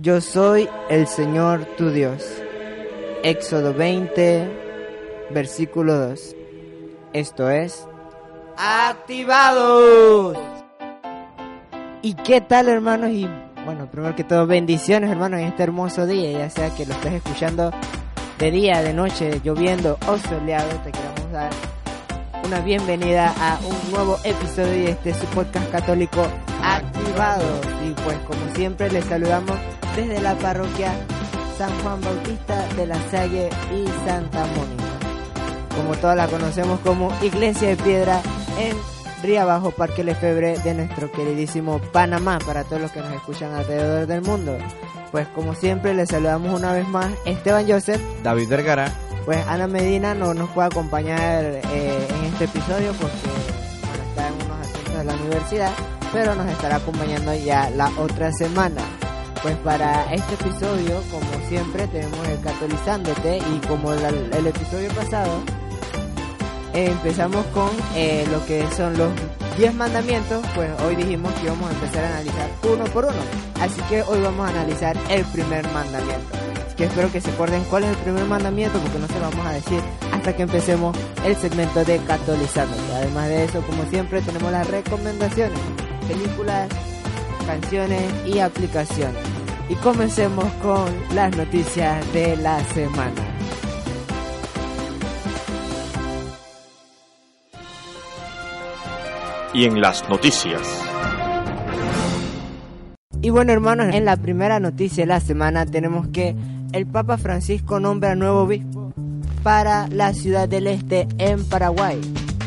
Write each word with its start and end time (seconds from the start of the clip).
Yo 0.00 0.20
soy 0.20 0.68
el 0.90 1.08
Señor 1.08 1.64
tu 1.76 1.90
Dios. 1.90 2.24
Éxodo 3.24 3.74
20, 3.74 4.48
versículo 5.30 5.96
2. 6.10 6.36
Esto 7.12 7.50
es... 7.50 7.84
¡Activados! 8.56 10.38
¿Y 12.00 12.14
qué 12.14 12.40
tal 12.40 12.68
hermanos? 12.68 13.10
Y 13.10 13.28
bueno, 13.64 13.90
primero 13.90 14.14
que 14.14 14.22
todo, 14.22 14.46
bendiciones 14.46 15.10
hermanos 15.10 15.40
en 15.40 15.46
este 15.46 15.64
hermoso 15.64 16.06
día, 16.06 16.30
ya 16.30 16.50
sea 16.50 16.70
que 16.70 16.86
lo 16.86 16.94
estés 16.94 17.14
escuchando 17.14 17.72
de 18.38 18.50
día, 18.52 18.82
de 18.82 18.94
noche, 18.94 19.40
lloviendo 19.42 19.98
o 20.06 20.16
soleado, 20.16 20.70
te 20.84 20.92
queremos 20.92 21.32
dar 21.32 21.50
una 22.48 22.60
bienvenida 22.60 23.34
a 23.38 23.58
un 23.58 23.92
nuevo 23.92 24.16
episodio 24.24 24.72
de 24.72 24.90
este 24.92 25.12
su 25.12 25.26
podcast 25.26 25.70
católico 25.70 26.26
activado. 26.62 27.44
Y 27.86 27.90
pues 28.02 28.16
como 28.20 28.54
siempre 28.54 28.90
les 28.90 29.04
saludamos 29.04 29.54
desde 29.94 30.18
la 30.22 30.34
parroquia 30.34 30.94
San 31.58 31.70
Juan 31.82 32.00
Bautista 32.00 32.66
de 32.74 32.86
la 32.86 32.96
Salle 33.10 33.50
y 33.70 33.86
Santa 34.08 34.46
Mónica. 34.46 35.76
Como 35.76 35.94
todas 35.96 36.16
la 36.16 36.26
conocemos 36.26 36.80
como 36.80 37.12
Iglesia 37.20 37.68
de 37.68 37.76
Piedra 37.76 38.22
en 38.58 38.74
Río 39.22 39.42
Abajo, 39.42 39.70
Parque 39.70 40.02
Lefebre 40.02 40.58
de 40.58 40.72
nuestro 40.72 41.12
queridísimo 41.12 41.80
Panamá, 41.92 42.38
para 42.38 42.64
todos 42.64 42.80
los 42.80 42.92
que 42.92 43.00
nos 43.00 43.12
escuchan 43.12 43.52
alrededor 43.52 44.06
del 44.06 44.22
mundo. 44.22 44.56
Pues 45.12 45.28
como 45.28 45.54
siempre 45.54 45.92
les 45.92 46.08
saludamos 46.08 46.58
una 46.58 46.72
vez 46.72 46.88
más 46.88 47.12
Esteban 47.26 47.68
Joseph, 47.68 48.00
David 48.22 48.48
Vergara. 48.48 48.90
Pues 49.26 49.46
Ana 49.46 49.66
Medina 49.66 50.14
no 50.14 50.32
nos 50.32 50.48
puede 50.48 50.68
acompañar 50.68 51.44
eh, 51.44 52.08
este 52.40 52.56
episodio 52.56 52.92
porque 52.92 53.16
está 54.10 54.28
en 54.28 54.34
unos 54.34 54.60
asuntos 54.60 54.94
de 54.94 55.04
la 55.04 55.14
universidad, 55.14 55.72
pero 56.12 56.36
nos 56.36 56.46
estará 56.46 56.76
acompañando 56.76 57.34
ya 57.34 57.68
la 57.70 57.90
otra 57.98 58.30
semana. 58.32 58.80
Pues 59.42 59.56
para 59.56 60.14
este 60.14 60.34
episodio, 60.34 61.02
como 61.10 61.48
siempre, 61.48 61.88
tenemos 61.88 62.28
el 62.28 62.40
Catolizándote 62.40 63.38
y 63.38 63.66
como 63.66 63.92
el, 63.92 64.32
el 64.32 64.46
episodio 64.46 64.88
pasado, 64.90 65.40
empezamos 66.72 67.44
con 67.46 67.70
eh, 67.96 68.24
lo 68.30 68.44
que 68.46 68.64
son 68.76 68.96
los 68.96 69.10
10 69.56 69.74
mandamientos, 69.74 70.44
pues 70.54 70.70
hoy 70.82 70.94
dijimos 70.94 71.32
que 71.34 71.46
íbamos 71.46 71.68
a 71.68 71.74
empezar 71.74 72.04
a 72.04 72.08
analizar 72.08 72.50
uno 72.62 72.84
por 72.84 73.04
uno. 73.06 73.22
Así 73.60 73.80
que 73.88 74.02
hoy 74.02 74.20
vamos 74.20 74.46
a 74.46 74.50
analizar 74.50 74.96
el 75.10 75.24
primer 75.24 75.68
mandamiento. 75.72 76.47
Que 76.78 76.84
espero 76.84 77.10
que 77.10 77.20
se 77.20 77.30
acuerden 77.30 77.64
cuál 77.64 77.82
es 77.82 77.90
el 77.90 77.96
primer 77.96 78.24
mandamiento, 78.26 78.78
porque 78.78 79.00
no 79.00 79.08
se 79.08 79.14
lo 79.14 79.28
vamos 79.28 79.44
a 79.44 79.52
decir 79.52 79.80
hasta 80.12 80.36
que 80.36 80.44
empecemos 80.44 80.96
el 81.24 81.34
segmento 81.34 81.84
de 81.84 81.98
Catolizándote. 81.98 82.94
Además 82.94 83.28
de 83.28 83.44
eso, 83.46 83.62
como 83.62 83.84
siempre, 83.86 84.20
tenemos 84.20 84.52
las 84.52 84.64
recomendaciones, 84.70 85.58
películas, 86.06 86.68
canciones 87.46 88.04
y 88.26 88.38
aplicaciones. 88.38 89.20
Y 89.68 89.74
comencemos 89.74 90.44
con 90.62 90.86
las 91.16 91.36
noticias 91.36 92.12
de 92.12 92.36
la 92.36 92.62
semana. 92.66 93.22
Y 99.52 99.64
en 99.64 99.80
las 99.80 100.08
noticias. 100.08 100.62
Y 103.20 103.30
bueno 103.30 103.52
hermanos, 103.52 103.92
en 103.92 104.04
la 104.04 104.16
primera 104.16 104.60
noticia 104.60 105.02
de 105.02 105.08
la 105.08 105.18
semana 105.18 105.66
tenemos 105.66 106.06
que 106.08 106.36
el 106.72 106.86
Papa 106.86 107.16
Francisco 107.16 107.80
nombra 107.80 108.14
nuevo 108.14 108.42
obispo 108.42 108.92
para 109.42 109.88
la 109.88 110.12
ciudad 110.12 110.48
del 110.48 110.66
Este 110.66 111.08
en 111.18 111.44
Paraguay. 111.44 112.00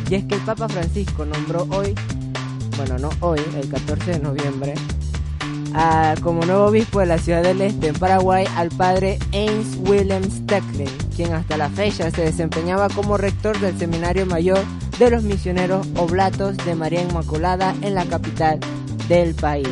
Y 0.09 0.15
es 0.15 0.25
que 0.25 0.35
el 0.35 0.41
Papa 0.41 0.67
Francisco 0.67 1.25
nombró 1.25 1.67
hoy, 1.71 1.95
bueno 2.77 2.97
no 2.99 3.09
hoy, 3.21 3.39
el 3.55 3.69
14 3.69 4.11
de 4.11 4.19
noviembre, 4.19 4.73
como 6.21 6.45
nuevo 6.45 6.65
obispo 6.65 6.99
de 6.99 7.05
la 7.05 7.17
ciudad 7.17 7.43
del 7.43 7.61
Este 7.61 7.87
en 7.87 7.95
Paraguay 7.95 8.45
al 8.55 8.69
padre 8.69 9.17
Ains 9.33 9.77
William 9.87 10.23
Stecklin, 10.23 10.89
quien 11.15 11.33
hasta 11.33 11.57
la 11.57 11.69
fecha 11.69 12.11
se 12.11 12.23
desempeñaba 12.23 12.89
como 12.89 13.17
rector 13.17 13.59
del 13.59 13.77
Seminario 13.77 14.25
Mayor 14.25 14.59
de 14.99 15.09
los 15.09 15.23
Misioneros 15.23 15.87
Oblatos 15.95 16.57
de 16.57 16.75
María 16.75 17.01
Inmaculada 17.01 17.73
en 17.81 17.95
la 17.95 18.05
capital 18.05 18.59
del 19.07 19.33
país. 19.33 19.67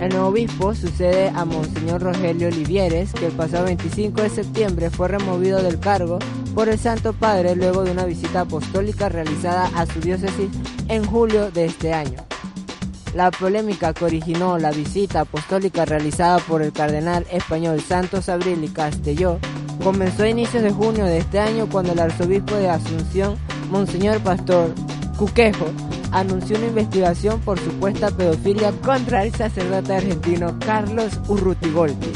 El 0.00 0.10
nuevo 0.10 0.28
obispo 0.28 0.74
sucede 0.74 1.30
a 1.34 1.46
Monseñor 1.46 2.02
Rogelio 2.02 2.48
Olivieres, 2.48 3.12
que 3.14 3.26
el 3.26 3.32
pasado 3.32 3.64
25 3.64 4.22
de 4.22 4.28
septiembre 4.28 4.90
fue 4.90 5.08
removido 5.08 5.62
del 5.62 5.80
cargo 5.80 6.18
por 6.54 6.68
el 6.68 6.78
Santo 6.78 7.14
Padre 7.14 7.56
luego 7.56 7.82
de 7.82 7.92
una 7.92 8.04
visita 8.04 8.42
apostólica 8.42 9.08
realizada 9.08 9.70
a 9.74 9.86
su 9.86 10.00
diócesis 10.00 10.50
en 10.88 11.04
julio 11.06 11.50
de 11.50 11.64
este 11.64 11.94
año. 11.94 12.18
La 13.14 13.30
polémica 13.30 13.94
que 13.94 14.04
originó 14.04 14.58
la 14.58 14.70
visita 14.70 15.20
apostólica 15.20 15.86
realizada 15.86 16.38
por 16.40 16.60
el 16.60 16.72
cardenal 16.72 17.26
español 17.32 17.80
Santos 17.80 18.28
Abril 18.28 18.62
y 18.62 18.68
Castelló 18.68 19.38
comenzó 19.82 20.24
a 20.24 20.28
inicios 20.28 20.62
de 20.62 20.72
junio 20.72 21.06
de 21.06 21.18
este 21.18 21.38
año 21.40 21.68
cuando 21.70 21.92
el 21.92 22.00
arzobispo 22.00 22.54
de 22.56 22.68
Asunción, 22.68 23.36
Monseñor 23.70 24.20
Pastor 24.20 24.74
Cuquejo, 25.16 25.66
anunció 26.12 26.56
una 26.56 26.66
investigación 26.66 27.40
por 27.40 27.58
supuesta 27.58 28.10
pedofilia 28.10 28.72
contra 28.82 29.24
el 29.24 29.34
sacerdote 29.34 29.94
argentino 29.94 30.56
Carlos 30.64 31.20
Urrutigolti, 31.28 32.12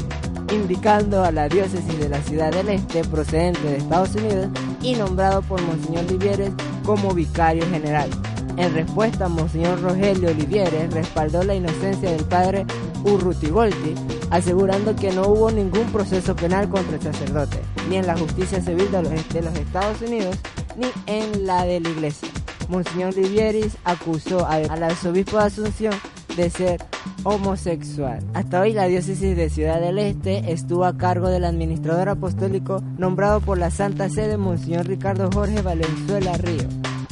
indicando 0.53 1.25
a 1.25 1.31
la 1.31 1.49
diócesis 1.49 1.99
de 1.99 2.09
la 2.09 2.21
Ciudad 2.23 2.53
del 2.53 2.69
Este 2.69 3.05
procedente 3.05 3.62
de 3.62 3.77
Estados 3.77 4.15
Unidos 4.15 4.49
y 4.83 4.95
nombrado 4.95 5.43
por 5.43 5.61
Monseñor 5.62 6.05
Livieres 6.11 6.53
como 6.84 7.12
vicario 7.15 7.67
general. 7.69 8.09
En 8.56 8.75
respuesta, 8.75 9.28
Monseñor 9.28 9.81
Rogelio 9.81 10.31
Olivieres 10.31 10.93
respaldó 10.93 11.43
la 11.43 11.55
inocencia 11.55 12.11
del 12.11 12.25
padre 12.25 12.67
Urrutigolti, 13.05 13.95
asegurando 14.31 14.95
que 14.95 15.12
no 15.12 15.28
hubo 15.28 15.51
ningún 15.51 15.91
proceso 15.93 16.37
penal 16.37 16.69
contra 16.69 16.97
el 16.97 17.03
sacerdote, 17.03 17.61
ni 17.89 17.97
en 17.97 18.07
la 18.07 18.19
justicia 18.19 18.61
civil 18.61 18.91
de 18.91 19.03
los, 19.03 19.28
de 19.28 19.43
los 19.43 19.55
Estados 19.55 20.03
Unidos, 20.03 20.37
ni 20.77 20.89
en 21.07 21.47
la 21.47 21.65
de 21.65 21.81
la 21.81 21.89
Iglesia. 21.89 22.28
Monseñor 22.70 23.14
Livieris 23.16 23.76
acusó 23.84 24.47
al 24.47 24.82
arzobispo 24.82 25.38
de 25.38 25.44
Asunción 25.44 25.94
de 26.36 26.48
ser 26.48 26.82
homosexual. 27.25 28.20
Hasta 28.34 28.60
hoy 28.60 28.72
la 28.72 28.86
diócesis 28.86 29.36
de 29.36 29.50
Ciudad 29.50 29.81
del 29.81 29.98
Este 29.98 30.53
estuvo 30.53 30.84
a 30.84 30.97
cargo 30.97 31.28
del 31.28 31.44
administrador 31.44 32.09
apostólico 32.09 32.82
nombrado 32.97 33.41
por 33.41 33.59
la 33.59 33.70
Santa 33.70 34.09
Sede 34.09 34.36
Monseñor 34.36 34.86
Ricardo 34.86 35.28
Jorge 35.32 35.62
Valenzuela 35.62 36.36
Río. 36.38 36.69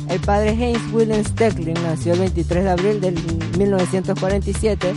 El 0.08 0.20
padre 0.20 0.50
Heinz 0.52 0.80
Wilhelm 0.92 1.24
Stecklin 1.24 1.74
nació 1.82 2.14
el 2.14 2.20
23 2.20 2.64
de 2.64 2.70
abril 2.70 3.00
de 3.00 3.10
1947 3.58 4.94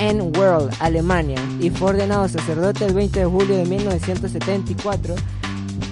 en 0.00 0.20
World, 0.36 0.72
Alemania, 0.80 1.38
y 1.60 1.70
fue 1.70 1.90
ordenado 1.90 2.28
sacerdote 2.28 2.86
el 2.86 2.94
20 2.94 3.20
de 3.20 3.26
julio 3.26 3.56
de 3.56 3.64
1974, 3.64 5.14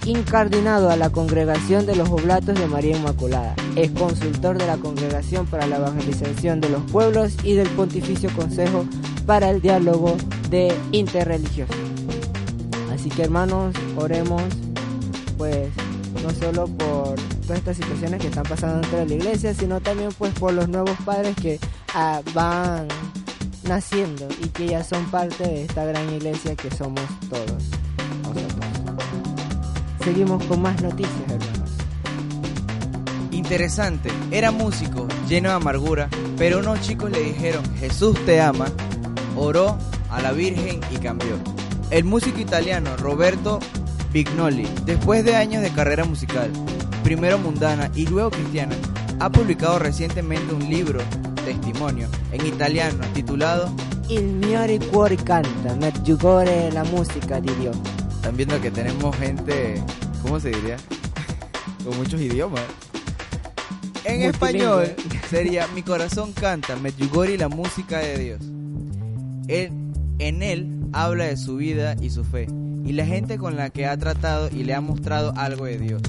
incardinado 0.09 0.89
a 0.89 0.97
la 0.97 1.11
Congregación 1.11 1.85
de 1.85 1.95
los 1.95 2.09
Oblatos 2.09 2.59
de 2.59 2.67
María 2.67 2.97
Inmaculada. 2.97 3.55
Es 3.77 3.91
consultor 3.91 4.57
de 4.57 4.67
la 4.67 4.79
Congregación 4.79 5.47
para 5.47 5.67
la 5.67 5.77
Evangelización 5.77 6.63
de 6.63 6.71
los 6.71 6.83
Pueblos 6.91 7.37
y 7.45 7.53
del 7.53 7.69
Pontificio 7.69 8.31
Consejo 8.35 8.87
para 9.27 9.51
el 9.51 9.61
Diálogo 9.61 10.17
de 10.49 10.75
Interreligioso. 10.93 11.75
Así 12.91 13.11
que 13.11 13.25
hermanos, 13.25 13.75
oremos 13.97 14.43
pues 15.37 15.69
no 16.23 16.31
solo 16.31 16.67
por 16.67 17.17
todas 17.43 17.59
estas 17.59 17.77
situaciones 17.77 18.21
que 18.23 18.29
están 18.29 18.45
pasando 18.45 18.81
dentro 18.81 18.99
de 19.01 19.07
la 19.07 19.15
iglesia, 19.15 19.53
sino 19.53 19.81
también 19.81 20.09
pues 20.17 20.33
por 20.35 20.55
los 20.55 20.71
nuevos 20.71 20.97
padres 21.05 21.37
que 21.37 21.61
ah, 21.95 22.23
van 22.33 22.89
naciendo 23.65 24.27
y 24.43 24.49
que 24.49 24.69
ya 24.69 24.83
son 24.83 25.05
parte 25.11 25.45
de 25.45 25.65
esta 25.65 25.85
gran 25.85 26.11
iglesia 26.15 26.57
que 26.57 26.71
somos 26.71 27.05
todos. 27.29 27.78
Seguimos 30.09 30.43
con 30.45 30.63
más 30.63 30.81
noticias, 30.81 31.21
hermanos. 31.29 31.71
Interesante, 33.31 34.09
era 34.31 34.51
músico, 34.51 35.07
lleno 35.29 35.51
de 35.51 35.57
amargura, 35.57 36.09
pero 36.39 36.61
unos 36.61 36.81
chicos 36.81 37.11
le 37.11 37.21
dijeron, 37.21 37.63
Jesús 37.77 38.19
te 38.25 38.41
ama, 38.41 38.69
oró 39.37 39.77
a 40.09 40.23
la 40.23 40.33
Virgen 40.33 40.81
y 40.91 40.97
cambió. 40.97 41.37
El 41.91 42.05
músico 42.05 42.41
italiano 42.41 42.97
Roberto 42.97 43.59
Pignoli, 44.11 44.67
después 44.87 45.27
de 45.27 45.37
años 45.37 45.63
de 45.63 45.73
carrera 45.73 46.07
musical, 46.07 46.51
primero 47.05 47.39
mundana 47.39 47.91
y 47.95 48.07
luego 48.07 48.31
cristiana, 48.31 48.77
ha 49.21 49.29
publicado 49.29 49.79
recientemente 49.79 50.55
un 50.55 50.71
libro, 50.71 51.01
testimonio, 51.45 52.09
en 52.33 52.47
italiano 52.47 53.05
titulado 53.13 53.71
il 54.09 54.25
migliore 54.25 54.79
cuore 54.79 55.17
canta, 55.17 55.75
Medjugorje 55.75 56.71
la 56.73 56.85
música 56.85 57.43
di 57.43 57.53
Dio. 57.57 57.98
Están 58.29 58.37
viendo 58.37 58.61
que 58.61 58.71
tenemos 58.71 59.17
gente, 59.17 59.83
¿cómo 60.21 60.39
se 60.39 60.51
diría? 60.51 60.77
Con 61.83 61.97
muchos 61.97 62.21
idiomas. 62.21 62.61
En 64.05 64.21
Multilingüe. 64.21 64.29
español 64.29 64.95
sería 65.31 65.67
Mi 65.69 65.83
corazón 65.83 66.35
canta, 66.35 66.77
Medjugorje 66.77 67.39
la 67.39 67.49
música 67.49 68.01
de 68.01 68.19
Dios. 68.19 68.41
Él, 69.49 69.73
en 70.19 70.43
él 70.43 70.69
habla 70.93 71.25
de 71.25 71.39
su 71.39 71.57
vida 71.57 71.97
y 72.03 72.11
su 72.11 72.23
fe, 72.23 72.49
y 72.85 72.93
la 72.93 73.07
gente 73.07 73.39
con 73.39 73.57
la 73.57 73.71
que 73.71 73.87
ha 73.87 73.97
tratado 73.97 74.51
y 74.53 74.63
le 74.63 74.75
ha 74.75 74.83
mostrado 74.83 75.33
algo 75.35 75.65
de 75.65 75.79
Dios. 75.79 76.03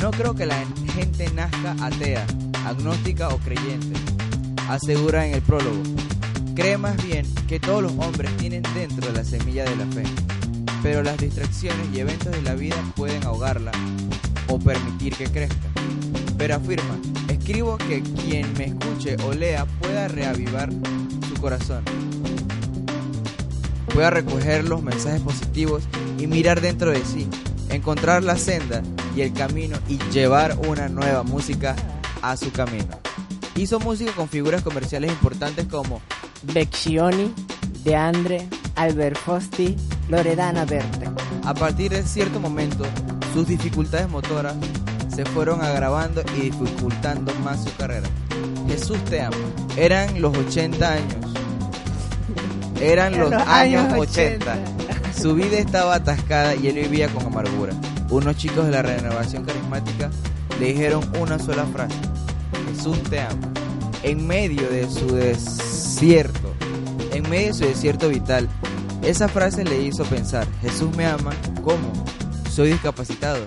No 0.00 0.10
creo 0.10 0.34
que 0.34 0.46
la 0.46 0.56
gente 0.92 1.30
nazca 1.36 1.76
atea, 1.80 2.26
agnóstica 2.66 3.28
o 3.28 3.38
creyente, 3.38 3.94
asegura 4.68 5.24
en 5.24 5.34
el 5.34 5.42
prólogo. 5.42 5.84
Cree 6.56 6.78
más 6.78 6.96
bien 7.06 7.24
que 7.46 7.60
todos 7.60 7.80
los 7.80 7.92
hombres 7.92 8.36
tienen 8.38 8.64
dentro 8.74 9.12
la 9.12 9.22
semilla 9.22 9.62
de 9.62 9.76
la 9.76 9.86
fe, 9.86 10.02
pero 10.82 11.02
las 11.02 11.16
distracciones 11.16 11.86
y 11.94 12.00
eventos 12.00 12.32
de 12.32 12.42
la 12.42 12.54
vida 12.54 12.76
pueden 12.96 13.24
ahogarla 13.24 13.72
o 14.48 14.58
permitir 14.58 15.14
que 15.14 15.26
crezca. 15.26 15.68
Pero 16.36 16.56
afirma, 16.56 16.98
escribo 17.28 17.78
que 17.78 18.02
quien 18.02 18.52
me 18.54 18.64
escuche 18.64 19.16
o 19.24 19.32
lea 19.32 19.64
pueda 19.80 20.08
reavivar 20.08 20.70
su 21.28 21.40
corazón, 21.40 21.84
pueda 23.94 24.10
recoger 24.10 24.64
los 24.68 24.82
mensajes 24.82 25.20
positivos 25.20 25.84
y 26.18 26.26
mirar 26.26 26.60
dentro 26.60 26.90
de 26.90 27.04
sí, 27.04 27.28
encontrar 27.68 28.24
la 28.24 28.36
senda 28.36 28.82
y 29.14 29.20
el 29.20 29.32
camino 29.32 29.78
y 29.88 29.98
llevar 30.10 30.56
una 30.66 30.88
nueva 30.88 31.22
música 31.22 31.76
a 32.22 32.36
su 32.36 32.50
camino. 32.50 32.98
Hizo 33.54 33.78
música 33.78 34.12
con 34.12 34.28
figuras 34.28 34.62
comerciales 34.62 35.12
importantes 35.12 35.66
como 35.66 36.00
Beccioni, 36.42 37.32
De 37.84 37.94
Andre, 37.94 38.48
Albert 38.76 39.18
Fosti, 39.18 39.76
Loredana 40.12 40.66
Verte. 40.66 41.08
A 41.42 41.54
partir 41.54 41.90
de 41.90 42.02
cierto 42.02 42.38
momento, 42.38 42.84
sus 43.32 43.48
dificultades 43.48 44.10
motoras 44.10 44.54
se 45.08 45.24
fueron 45.24 45.62
agravando 45.62 46.22
y 46.36 46.50
dificultando 46.50 47.32
más 47.42 47.64
su 47.64 47.74
carrera. 47.76 48.06
Jesús 48.68 49.02
te 49.06 49.22
ama. 49.22 49.34
Eran 49.74 50.20
los 50.20 50.36
80 50.36 50.92
años. 50.92 51.16
Eran 52.78 53.18
los, 53.18 53.32
años 53.32 53.90
80. 53.90 54.54
Su 55.18 55.34
vida 55.34 55.56
estaba 55.56 55.94
atascada 55.94 56.56
y 56.56 56.66
él 56.66 56.74
vivía 56.74 57.08
con 57.08 57.24
amargura. 57.24 57.72
Unos 58.10 58.36
chicos 58.36 58.66
de 58.66 58.72
la 58.72 58.82
renovación 58.82 59.46
carismática 59.46 60.10
le 60.60 60.74
dijeron 60.74 61.10
una 61.18 61.38
sola 61.38 61.64
frase. 61.64 61.96
Jesús 62.68 63.02
te 63.04 63.18
ama. 63.18 63.48
En 64.02 64.26
medio 64.26 64.68
de 64.68 64.90
su 64.90 65.06
desierto, 65.14 66.52
en 67.14 67.30
medio 67.30 67.46
de 67.46 67.54
su 67.54 67.64
desierto 67.64 68.10
vital, 68.10 68.46
esa 69.02 69.28
frase 69.28 69.64
le 69.64 69.82
hizo 69.82 70.04
pensar, 70.04 70.46
Jesús 70.60 70.94
me 70.96 71.06
ama, 71.06 71.32
¿cómo? 71.62 71.92
Soy 72.50 72.70
discapacitado. 72.70 73.44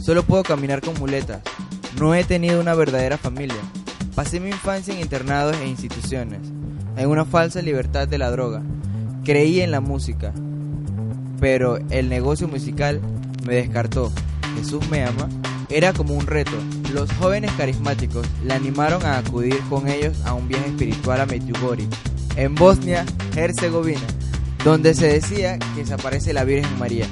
Solo 0.00 0.22
puedo 0.22 0.42
caminar 0.42 0.80
con 0.80 0.98
muletas. 0.98 1.42
No 2.00 2.14
he 2.14 2.24
tenido 2.24 2.60
una 2.60 2.74
verdadera 2.74 3.18
familia. 3.18 3.60
Pasé 4.14 4.40
mi 4.40 4.48
infancia 4.48 4.94
en 4.94 5.00
internados 5.00 5.56
e 5.58 5.68
instituciones, 5.68 6.40
en 6.96 7.08
una 7.08 7.24
falsa 7.24 7.60
libertad 7.60 8.08
de 8.08 8.18
la 8.18 8.30
droga. 8.30 8.62
Creí 9.24 9.60
en 9.60 9.70
la 9.70 9.80
música, 9.80 10.32
pero 11.38 11.78
el 11.90 12.08
negocio 12.08 12.48
musical 12.48 13.00
me 13.46 13.54
descartó. 13.54 14.10
Jesús 14.56 14.88
me 14.90 15.04
ama. 15.04 15.28
Era 15.68 15.92
como 15.92 16.14
un 16.14 16.26
reto. 16.26 16.52
Los 16.92 17.10
jóvenes 17.12 17.52
carismáticos 17.52 18.26
la 18.44 18.56
animaron 18.56 19.04
a 19.04 19.18
acudir 19.18 19.58
con 19.68 19.88
ellos 19.88 20.16
a 20.24 20.34
un 20.34 20.48
viaje 20.48 20.68
espiritual 20.68 21.20
a 21.20 21.26
Medjugorje, 21.26 21.86
en 22.36 22.54
Bosnia, 22.54 23.06
Herzegovina, 23.34 24.00
donde 24.64 24.94
se 24.94 25.08
decía 25.08 25.58
que 25.74 25.84
se 25.84 25.94
aparece 25.94 26.32
la 26.32 26.44
Virgen 26.44 26.78
María. 26.78 27.06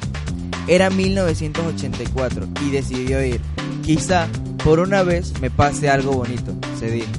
Era 0.68 0.88
1984 0.88 2.46
y 2.64 2.70
decidió 2.70 3.24
ir. 3.24 3.40
Quizá 3.82 4.28
por 4.62 4.78
una 4.78 5.02
vez 5.02 5.40
me 5.40 5.50
pase 5.50 5.90
algo 5.90 6.12
bonito, 6.12 6.54
se 6.78 6.90
dijo. 6.90 7.10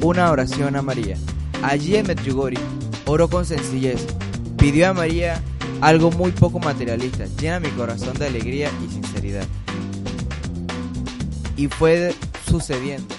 Una 0.00 0.30
oración 0.30 0.76
a 0.76 0.82
María. 0.82 1.16
Allí 1.62 1.96
en 1.96 2.06
Medjugorje 2.06 2.62
oró 3.04 3.28
con 3.28 3.44
sencillez. 3.44 4.06
Pidió 4.56 4.88
a 4.88 4.94
María 4.94 5.42
algo 5.82 6.10
muy 6.10 6.30
poco 6.30 6.58
materialista, 6.58 7.26
llena 7.38 7.60
mi 7.60 7.68
corazón 7.70 8.16
de 8.18 8.26
alegría 8.26 8.70
y 8.84 8.90
sinceridad. 8.90 9.44
Y 11.56 11.68
fue 11.68 12.14
sucediendo. 12.48 13.14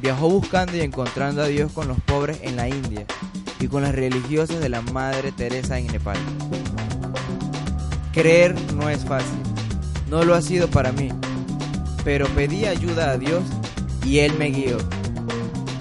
Viajó 0.00 0.28
buscando 0.28 0.76
y 0.76 0.80
encontrando 0.80 1.42
a 1.42 1.46
Dios 1.46 1.72
con 1.72 1.88
los 1.88 1.98
pobres 2.00 2.38
en 2.42 2.54
la 2.54 2.68
India 2.68 3.06
y 3.60 3.68
con 3.68 3.82
las 3.82 3.94
religiosas 3.94 4.60
de 4.60 4.68
la 4.68 4.82
Madre 4.82 5.32
Teresa 5.32 5.78
en 5.78 5.86
Nepal. 5.88 6.18
Creer 8.12 8.54
no 8.74 8.88
es 8.88 9.04
fácil, 9.04 9.38
no 10.08 10.24
lo 10.24 10.34
ha 10.34 10.42
sido 10.42 10.68
para 10.68 10.92
mí, 10.92 11.10
pero 12.04 12.26
pedí 12.28 12.64
ayuda 12.64 13.10
a 13.10 13.18
Dios 13.18 13.42
y 14.04 14.20
Él 14.20 14.34
me 14.38 14.50
guió. 14.50 14.78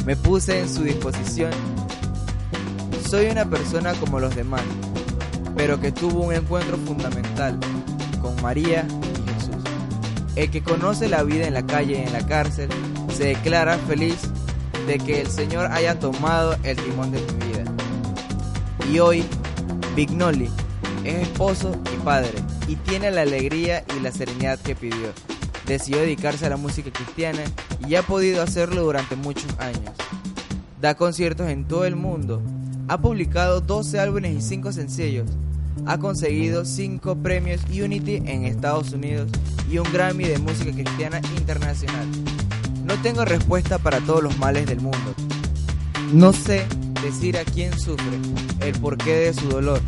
Me 0.05 0.15
puse 0.15 0.59
en 0.59 0.69
su 0.69 0.83
disposición. 0.83 1.51
Soy 3.09 3.27
una 3.27 3.45
persona 3.45 3.93
como 3.93 4.19
los 4.19 4.35
demás, 4.35 4.63
pero 5.55 5.79
que 5.79 5.91
tuvo 5.91 6.23
un 6.23 6.33
encuentro 6.33 6.77
fundamental 6.77 7.59
con 8.21 8.39
María 8.41 8.85
y 8.89 9.33
Jesús. 9.33 9.63
El 10.35 10.51
que 10.51 10.61
conoce 10.61 11.07
la 11.07 11.23
vida 11.23 11.47
en 11.47 11.53
la 11.53 11.65
calle 11.65 11.99
y 11.99 12.07
en 12.07 12.13
la 12.13 12.25
cárcel 12.25 12.69
se 13.15 13.25
declara 13.25 13.77
feliz 13.87 14.17
de 14.85 14.99
que 14.99 15.21
el 15.21 15.27
Señor 15.27 15.71
haya 15.71 15.99
tomado 15.99 16.57
el 16.63 16.75
timón 16.77 17.11
de 17.11 17.19
tu 17.19 17.33
vida. 17.35 17.54
Y 18.91 18.99
hoy, 18.99 19.23
Vignoli 19.95 20.49
es 21.03 21.27
esposo 21.27 21.71
y 21.93 21.97
padre 22.03 22.33
y 22.67 22.75
tiene 22.75 23.11
la 23.11 23.21
alegría 23.21 23.83
y 23.97 24.01
la 24.01 24.11
serenidad 24.11 24.59
que 24.59 24.75
pidió. 24.75 25.13
Decidió 25.65 25.99
dedicarse 26.01 26.45
a 26.45 26.49
la 26.49 26.57
música 26.57 26.91
cristiana 26.91 27.41
y 27.87 27.95
ha 27.95 28.03
podido 28.03 28.41
hacerlo 28.41 28.83
durante 28.83 29.15
muchos 29.15 29.47
años. 29.59 29.91
Da 30.79 30.95
conciertos 30.95 31.49
en 31.49 31.65
todo 31.65 31.85
el 31.85 31.95
mundo. 31.95 32.41
Ha 32.87 32.99
publicado 32.99 33.61
12 33.61 33.99
álbumes 33.99 34.35
y 34.35 34.41
5 34.41 34.71
sencillos. 34.71 35.29
Ha 35.87 35.97
conseguido 35.97 36.65
5 36.65 37.15
premios 37.17 37.61
Unity 37.65 38.17
en 38.17 38.45
Estados 38.45 38.91
Unidos 38.91 39.29
y 39.69 39.79
un 39.79 39.91
Grammy 39.91 40.25
de 40.25 40.37
música 40.37 40.71
cristiana 40.71 41.19
internacional. 41.37 42.07
No 42.85 42.93
tengo 43.01 43.25
respuesta 43.25 43.79
para 43.79 43.99
todos 44.01 44.21
los 44.21 44.37
males 44.37 44.67
del 44.67 44.79
mundo. 44.79 45.15
No 46.13 46.33
sé 46.33 46.65
decir 47.01 47.37
a 47.37 47.43
quién 47.43 47.77
sufre, 47.79 48.19
el 48.61 48.73
porqué 48.79 49.15
de 49.15 49.33
su 49.33 49.47
dolor. 49.49 49.81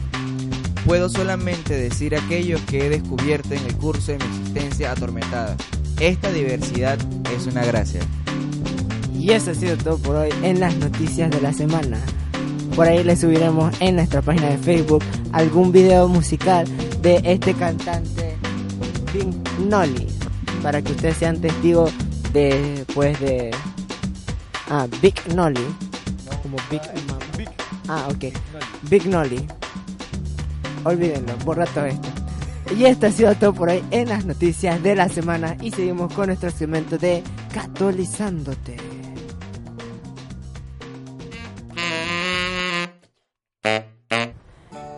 Puedo 0.86 1.10
solamente 1.10 1.74
decir 1.74 2.16
aquello 2.16 2.60
que 2.68 2.86
he 2.86 2.90
descubierto 2.90 3.54
en 3.54 3.66
el 3.66 3.76
curso 3.76 4.12
de 4.12 4.20
mi 4.20 4.26
existencia 4.26 4.92
atormentada. 4.92 5.56
Esta 6.00 6.32
diversidad 6.32 6.98
es 7.36 7.48
una 7.48 7.66
gracia. 7.66 8.02
Y 9.14 9.32
eso 9.32 9.52
ha 9.52 9.56
sido 9.56 9.76
todo 9.78 9.98
por 9.98 10.16
hoy 10.16 10.30
en 10.44 10.60
las 10.60 10.76
noticias 10.78 11.30
de 11.32 11.42
la 11.42 11.52
semana. 11.52 12.00
Por 12.76 12.88
ahí 12.88 13.04
les 13.04 13.22
subiremos 13.22 13.76
en 13.82 13.96
nuestra 13.96 14.22
página 14.22 14.50
de 14.50 14.58
Facebook 14.58 15.04
algún 15.32 15.72
video 15.72 16.08
musical 16.08 16.68
de 17.02 17.20
este 17.24 17.54
cantante 17.56 18.38
Big 19.14 19.28
Nolly 19.68 20.08
para 20.62 20.82
que 20.82 20.92
ustedes 20.92 21.18
sean 21.18 21.42
testigos 21.42 21.92
de 22.34 22.86
pues 22.94 23.20
de 23.20 23.52
ah 24.70 24.88
Big 25.02 25.16
Nolly 25.34 25.66
como 26.44 26.58
Big 26.70 26.82
Mama. 27.08 27.17
Ah, 27.88 28.08
ok. 28.10 28.34
Big 28.90 29.06
Nolly. 29.08 29.46
Olvídenlo, 30.84 31.36
borra 31.46 31.66
todo 31.66 31.86
esto. 31.86 32.08
Y 32.76 32.86
esto 32.86 33.08
ha 33.08 33.12
sido 33.12 33.34
todo 33.36 33.54
por 33.54 33.70
hoy 33.70 33.84
en 33.92 34.10
las 34.10 34.26
noticias 34.26 34.82
de 34.84 34.96
la 34.96 35.08
semana 35.08 35.56
y 35.62 35.72
seguimos 35.72 36.14
con 36.14 36.28
nuestro 36.28 36.52
segmento 36.52 36.98
de 36.98 37.24
Catolizándote. 37.54 38.78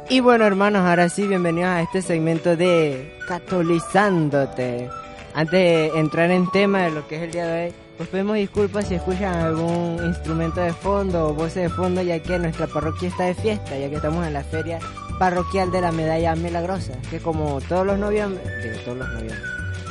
Y 0.10 0.22
bueno 0.22 0.46
hermanos, 0.46 0.82
ahora 0.82 1.08
sí, 1.10 1.28
bienvenidos 1.28 1.70
a 1.70 1.82
este 1.84 2.02
segmento 2.02 2.56
de 2.56 3.20
Catolizándote. 3.28 4.90
Antes 5.36 5.52
de 5.52 6.00
entrar 6.00 6.32
en 6.32 6.50
tema 6.50 6.82
de 6.82 6.92
lo 6.92 7.08
que 7.08 7.18
es 7.18 7.22
el 7.22 7.32
día 7.32 7.46
de 7.46 7.66
hoy, 7.68 7.74
pues 8.00 8.08
pedimos 8.08 8.38
disculpas 8.38 8.88
si 8.88 8.96
escuchan 8.96 9.36
algún 9.36 10.00
instrumento 10.06 10.62
de 10.62 10.72
fondo 10.72 11.28
o 11.28 11.34
voces 11.34 11.64
de 11.64 11.70
fondo, 11.70 12.02
ya 12.02 12.18
que 12.24 12.40
nuestra 12.40 12.66
parroquia 12.66 13.10
está 13.10 13.26
de 13.26 13.36
fiesta, 13.36 13.78
ya 13.78 13.90
que 13.90 13.98
estamos 13.98 14.26
en 14.26 14.32
la 14.32 14.42
feria 14.42 14.80
parroquial 15.20 15.70
de 15.70 15.82
la 15.82 15.92
Medalla 15.92 16.34
Milagrosa, 16.38 16.94
que 17.10 17.20
como 17.20 17.60
todos 17.60 17.86
los 17.86 18.00
noviembre, 18.00 18.42
digo 18.64 18.78
todos 18.86 19.00
los 19.00 19.10
noviembre, 19.10 19.38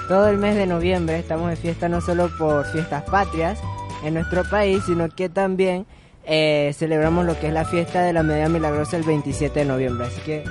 todo 0.09 0.29
el 0.29 0.39
mes 0.39 0.57
de 0.57 0.67
noviembre 0.67 1.19
estamos 1.19 1.51
de 1.51 1.57
fiesta 1.57 1.91
no 1.91 2.01
solo 2.01 2.31
por 2.39 2.65
fiestas 2.73 3.03
patrias 3.03 3.61
en 4.03 4.15
nuestro 4.15 4.43
país, 4.45 4.83
sino 4.87 5.11
que 5.11 5.29
también 5.29 5.85
eh, 6.25 6.73
celebramos 6.75 7.27
lo 7.27 7.39
que 7.39 7.49
es 7.49 7.53
la 7.53 7.67
fiesta 7.67 8.01
de 8.01 8.15
la 8.15 8.23
Medalla 8.23 8.49
Milagrosa 8.49 8.97
el 8.97 9.03
27 9.03 9.59
de 9.59 9.65
noviembre, 9.67 10.07
así 10.07 10.23
que 10.23 10.45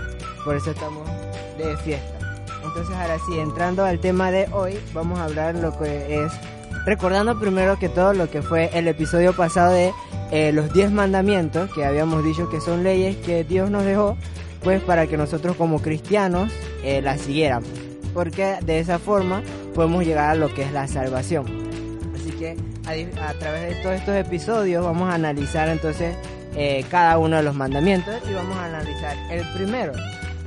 por 0.45 0.55
eso 0.55 0.69
estamos 0.69 1.09
de 1.57 1.75
fiesta. 1.77 2.19
Entonces 2.63 2.95
ahora 2.95 3.17
sí, 3.25 3.39
entrando 3.39 3.83
al 3.83 3.97
tema 3.97 4.29
de 4.29 4.47
hoy, 4.51 4.79
vamos 4.93 5.17
a 5.17 5.23
hablar 5.23 5.55
lo 5.55 5.75
que 5.79 6.23
es, 6.23 6.31
recordando 6.87 7.37
primero 7.37 7.77
que 7.77 7.89
todo 7.89 8.13
lo 8.13 8.31
que 8.31 8.41
fue 8.41 8.69
el 8.73 8.87
episodio 8.87 9.33
pasado 9.33 9.73
de 9.73 9.91
eh, 10.31 10.53
los 10.53 10.71
10 10.71 10.91
mandamientos, 10.91 11.69
que 11.73 11.83
habíamos 11.83 12.23
dicho 12.23 12.49
que 12.49 12.61
son 12.61 12.81
leyes 12.81 13.17
que 13.17 13.43
Dios 13.43 13.69
nos 13.69 13.83
dejó, 13.83 14.15
pues 14.63 14.81
para 14.81 15.05
que 15.05 15.17
nosotros 15.17 15.57
como 15.57 15.81
cristianos 15.81 16.49
eh, 16.85 17.01
las 17.01 17.19
siguiéramos. 17.19 17.67
Porque 18.13 18.55
de 18.63 18.79
esa 18.79 18.99
forma 18.99 19.43
podemos 19.75 20.05
llegar 20.05 20.29
a 20.29 20.35
lo 20.35 20.53
que 20.53 20.63
es 20.63 20.71
la 20.71 20.87
salvación. 20.87 21.45
Así 22.15 22.31
que 22.31 22.55
a, 22.85 23.33
través 23.33 23.75
de 23.75 23.83
todos 23.83 23.95
estos 23.95 24.15
episodios 24.15 24.81
vamos 24.81 25.09
a 25.09 25.15
analizar 25.15 25.67
entonces 25.67 26.15
eh, 26.55 26.85
cada 26.89 27.17
uno 27.17 27.35
de 27.35 27.43
los 27.43 27.53
mandamientos 27.53 28.15
y 28.29 28.33
vamos 28.33 28.55
a 28.55 28.63
analizar 28.63 29.17
el 29.29 29.45
primero, 29.53 29.91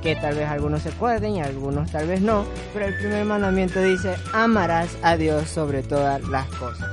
que 0.01 0.15
tal 0.15 0.35
vez 0.35 0.47
algunos 0.47 0.81
se 0.81 0.89
acuerden 0.89 1.35
y 1.35 1.41
algunos 1.41 1.91
tal 1.91 2.07
vez 2.07 2.21
no, 2.21 2.45
pero 2.73 2.85
el 2.85 2.97
primer 2.97 3.25
mandamiento 3.25 3.81
dice, 3.81 4.15
amarás 4.33 4.97
a 5.03 5.15
Dios 5.17 5.49
sobre 5.49 5.83
todas 5.83 6.21
las 6.27 6.47
cosas. 6.47 6.89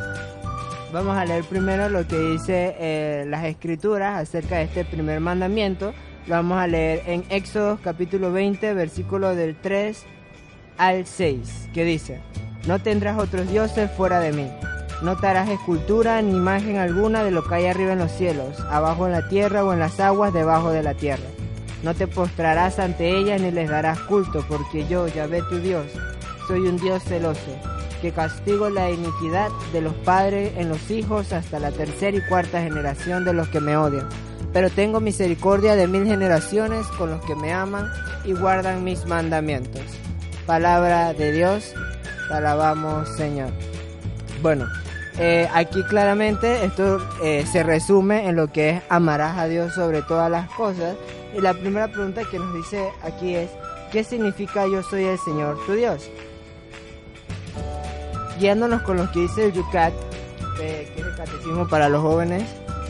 Vamos 0.92 1.16
a 1.16 1.24
leer 1.24 1.44
primero 1.44 1.88
lo 1.88 2.06
que 2.06 2.18
dice 2.18 2.74
eh, 2.78 3.24
las 3.28 3.44
escrituras 3.44 4.16
acerca 4.16 4.56
de 4.56 4.64
este 4.64 4.84
primer 4.84 5.20
mandamiento. 5.20 5.92
Lo 6.26 6.36
vamos 6.36 6.58
a 6.58 6.66
leer 6.66 7.02
en 7.06 7.24
Éxodo 7.28 7.78
capítulo 7.82 8.32
20, 8.32 8.72
versículo 8.74 9.34
del 9.34 9.56
3 9.56 10.04
al 10.78 11.06
6, 11.06 11.68
que 11.74 11.84
dice, 11.84 12.20
no 12.66 12.78
tendrás 12.78 13.18
otros 13.18 13.50
dioses 13.50 13.90
fuera 13.90 14.20
de 14.20 14.32
mí. 14.32 14.48
No 15.02 15.16
te 15.16 15.26
harás 15.26 15.48
escultura 15.48 16.20
ni 16.22 16.36
imagen 16.36 16.78
alguna 16.78 17.22
de 17.22 17.30
lo 17.30 17.44
que 17.44 17.54
hay 17.54 17.66
arriba 17.66 17.92
en 17.92 17.98
los 17.98 18.12
cielos, 18.12 18.58
abajo 18.70 19.06
en 19.06 19.12
la 19.12 19.28
tierra 19.28 19.64
o 19.64 19.72
en 19.72 19.78
las 19.78 20.00
aguas 20.00 20.32
debajo 20.32 20.70
de 20.70 20.82
la 20.82 20.94
tierra. 20.94 21.24
No 21.82 21.94
te 21.94 22.06
postrarás 22.06 22.78
ante 22.78 23.16
ellas 23.16 23.40
ni 23.40 23.50
les 23.50 23.68
darás 23.68 23.98
culto, 24.00 24.44
porque 24.48 24.86
yo, 24.88 25.06
Yahvé 25.06 25.42
tu 25.42 25.58
Dios, 25.58 25.86
soy 26.46 26.60
un 26.60 26.76
Dios 26.76 27.04
celoso, 27.04 27.56
que 28.02 28.12
castigo 28.12 28.68
la 28.68 28.90
iniquidad 28.90 29.48
de 29.72 29.80
los 29.80 29.94
padres 29.94 30.52
en 30.56 30.68
los 30.68 30.90
hijos 30.90 31.32
hasta 31.32 31.58
la 31.58 31.70
tercera 31.70 32.16
y 32.16 32.20
cuarta 32.22 32.62
generación 32.62 33.24
de 33.24 33.32
los 33.32 33.48
que 33.48 33.60
me 33.60 33.76
odian. 33.76 34.08
Pero 34.52 34.70
tengo 34.70 35.00
misericordia 35.00 35.76
de 35.76 35.86
mil 35.86 36.04
generaciones 36.06 36.86
con 36.98 37.10
los 37.10 37.24
que 37.24 37.36
me 37.36 37.52
aman 37.52 37.86
y 38.24 38.32
guardan 38.32 38.82
mis 38.82 39.06
mandamientos. 39.06 39.82
Palabra 40.46 41.12
de 41.12 41.32
Dios, 41.32 41.74
te 42.28 42.34
alabamos 42.34 43.08
Señor. 43.16 43.50
Bueno, 44.42 44.66
eh, 45.18 45.48
aquí 45.52 45.82
claramente 45.82 46.64
esto 46.64 46.98
eh, 47.22 47.44
se 47.50 47.62
resume 47.62 48.28
en 48.28 48.36
lo 48.36 48.52
que 48.52 48.70
es 48.70 48.82
amarás 48.88 49.36
a 49.36 49.46
Dios 49.46 49.74
sobre 49.74 50.02
todas 50.02 50.30
las 50.30 50.48
cosas. 50.50 50.96
Y 51.36 51.40
la 51.40 51.54
primera 51.54 51.88
pregunta 51.88 52.22
que 52.30 52.38
nos 52.38 52.54
dice 52.54 52.90
aquí 53.02 53.34
es, 53.34 53.50
¿qué 53.92 54.04
significa 54.04 54.66
yo 54.66 54.82
soy 54.82 55.04
el 55.04 55.18
Señor 55.18 55.58
tu 55.66 55.72
Dios? 55.72 56.10
Guiándonos 58.38 58.82
con 58.82 58.96
lo 58.96 59.10
que 59.10 59.20
dice 59.20 59.46
el 59.46 59.52
Yucat, 59.52 59.92
eh, 60.60 60.90
que 60.94 61.00
es 61.00 61.06
el 61.06 61.16
catecismo 61.16 61.68
para 61.68 61.88
los 61.88 62.02
jóvenes 62.02 62.44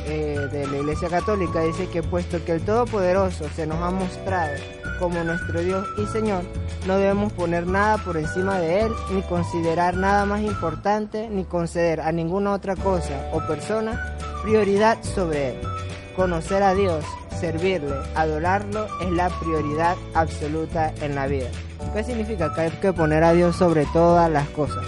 de 0.08 0.66
la 0.66 0.78
Iglesia 0.78 1.08
Católica, 1.08 1.60
dice 1.60 1.86
que 1.88 2.02
puesto 2.02 2.42
que 2.44 2.52
el 2.52 2.62
Todopoderoso 2.62 3.46
se 3.54 3.66
nos 3.66 3.82
ha 3.82 3.90
mostrado 3.90 4.54
como 4.98 5.22
nuestro 5.22 5.60
Dios 5.60 5.86
y 5.96 6.06
Señor, 6.06 6.42
no 6.86 6.96
debemos 6.96 7.32
poner 7.32 7.66
nada 7.66 7.98
por 7.98 8.16
encima 8.16 8.58
de 8.58 8.80
Él, 8.80 8.92
ni 9.12 9.22
considerar 9.22 9.96
nada 9.96 10.24
más 10.24 10.40
importante, 10.40 11.28
ni 11.28 11.44
conceder 11.44 12.00
a 12.00 12.10
ninguna 12.10 12.52
otra 12.52 12.74
cosa 12.74 13.28
o 13.32 13.40
persona 13.46 14.16
prioridad 14.42 15.02
sobre 15.02 15.50
Él. 15.50 15.77
Conocer 16.18 16.64
a 16.64 16.74
Dios, 16.74 17.04
servirle, 17.38 17.94
adorarlo 18.16 18.88
es 19.00 19.12
la 19.12 19.28
prioridad 19.28 19.96
absoluta 20.14 20.92
en 21.00 21.14
la 21.14 21.28
vida. 21.28 21.46
¿Qué 21.94 22.02
significa? 22.02 22.52
Que 22.52 22.62
hay 22.62 22.70
que 22.72 22.92
poner 22.92 23.22
a 23.22 23.34
Dios 23.34 23.54
sobre 23.54 23.86
todas 23.92 24.28
las 24.28 24.48
cosas. 24.48 24.84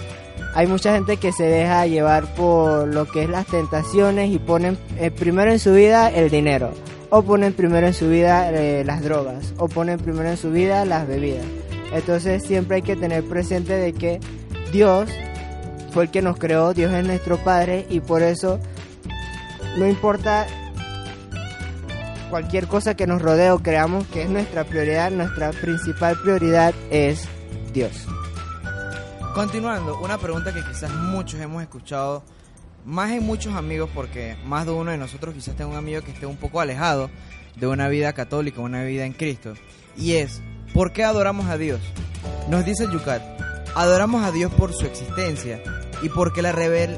Hay 0.55 0.67
mucha 0.67 0.93
gente 0.93 1.15
que 1.15 1.31
se 1.31 1.45
deja 1.45 1.87
llevar 1.87 2.25
por 2.35 2.85
lo 2.85 3.05
que 3.05 3.23
es 3.23 3.29
las 3.29 3.45
tentaciones 3.45 4.29
y 4.29 4.39
ponen 4.39 4.77
eh, 4.97 5.09
primero 5.09 5.49
en 5.53 5.59
su 5.59 5.71
vida 5.71 6.09
el 6.09 6.29
dinero 6.29 6.71
o 7.09 7.21
ponen 7.23 7.53
primero 7.53 7.87
en 7.87 7.93
su 7.93 8.09
vida 8.09 8.51
eh, 8.51 8.83
las 8.83 9.01
drogas, 9.01 9.53
o 9.57 9.69
ponen 9.69 9.99
primero 9.99 10.29
en 10.29 10.35
su 10.35 10.51
vida 10.51 10.83
las 10.83 11.07
bebidas. 11.07 11.45
Entonces 11.93 12.43
siempre 12.43 12.75
hay 12.75 12.81
que 12.81 12.97
tener 12.97 13.23
presente 13.23 13.71
de 13.71 13.93
que 13.93 14.19
Dios 14.73 15.09
fue 15.91 16.03
el 16.03 16.11
que 16.11 16.21
nos 16.21 16.35
creó, 16.37 16.73
Dios 16.73 16.91
es 16.91 17.05
nuestro 17.05 17.37
Padre 17.37 17.85
y 17.89 18.01
por 18.01 18.21
eso 18.21 18.59
no 19.77 19.87
importa 19.87 20.45
cualquier 22.31 22.67
cosa 22.67 22.95
que 22.95 23.05
nos 23.05 23.21
rodee 23.21 23.51
o 23.51 23.59
creamos 23.59 24.07
que 24.07 24.23
es 24.23 24.29
nuestra 24.29 24.63
prioridad, 24.63 25.11
nuestra 25.11 25.51
principal 25.51 26.17
prioridad 26.17 26.73
es 26.89 27.27
Dios. 27.73 28.07
Continuando, 29.35 29.99
una 29.99 30.17
pregunta 30.17 30.53
que 30.53 30.63
quizás 30.63 30.91
muchos 30.93 31.41
hemos 31.41 31.61
escuchado 31.61 32.23
más 32.85 33.11
en 33.11 33.23
muchos 33.23 33.53
amigos, 33.53 33.89
porque 33.93 34.37
más 34.45 34.65
de 34.65 34.71
uno 34.71 34.91
de 34.91 34.97
nosotros 34.97 35.35
quizás 35.35 35.55
tenga 35.55 35.71
un 35.71 35.77
amigo 35.77 36.01
que 36.01 36.11
esté 36.11 36.25
un 36.25 36.37
poco 36.37 36.61
alejado 36.61 37.09
de 37.57 37.67
una 37.67 37.89
vida 37.89 38.13
católica, 38.13 38.61
una 38.61 38.83
vida 38.83 39.05
en 39.05 39.11
Cristo. 39.11 39.53
Y 39.97 40.13
es, 40.13 40.41
¿por 40.73 40.93
qué 40.93 41.03
adoramos 41.03 41.47
a 41.47 41.57
Dios? 41.57 41.81
Nos 42.49 42.63
dice 42.63 42.87
Yucat, 42.91 43.21
adoramos 43.75 44.23
a 44.23 44.31
Dios 44.31 44.53
por 44.53 44.73
su 44.73 44.85
existencia 44.85 45.61
y 46.01 46.07
porque 46.07 46.41
la 46.41 46.53
revel 46.53 46.97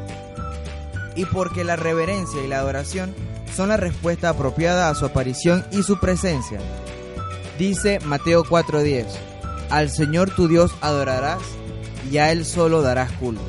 y 1.15 1.25
porque 1.25 1.63
la 1.63 1.75
reverencia 1.75 2.43
y 2.43 2.47
la 2.47 2.59
adoración 2.59 3.15
son 3.55 3.69
la 3.69 3.77
respuesta 3.77 4.29
apropiada 4.29 4.89
a 4.89 4.95
su 4.95 5.05
aparición 5.05 5.65
y 5.72 5.83
su 5.83 6.00
presencia. 6.00 6.60
Dice 7.57 8.00
Mateo 8.05 8.43
4:10, 8.43 9.05
al 9.69 9.89
Señor 9.89 10.31
tu 10.31 10.48
Dios 10.48 10.74
adorarás 10.81 11.41
y 12.12 12.17
a 12.17 12.31
Él 12.31 12.45
solo 12.45 12.81
darás 12.81 13.12
culto. 13.13 13.43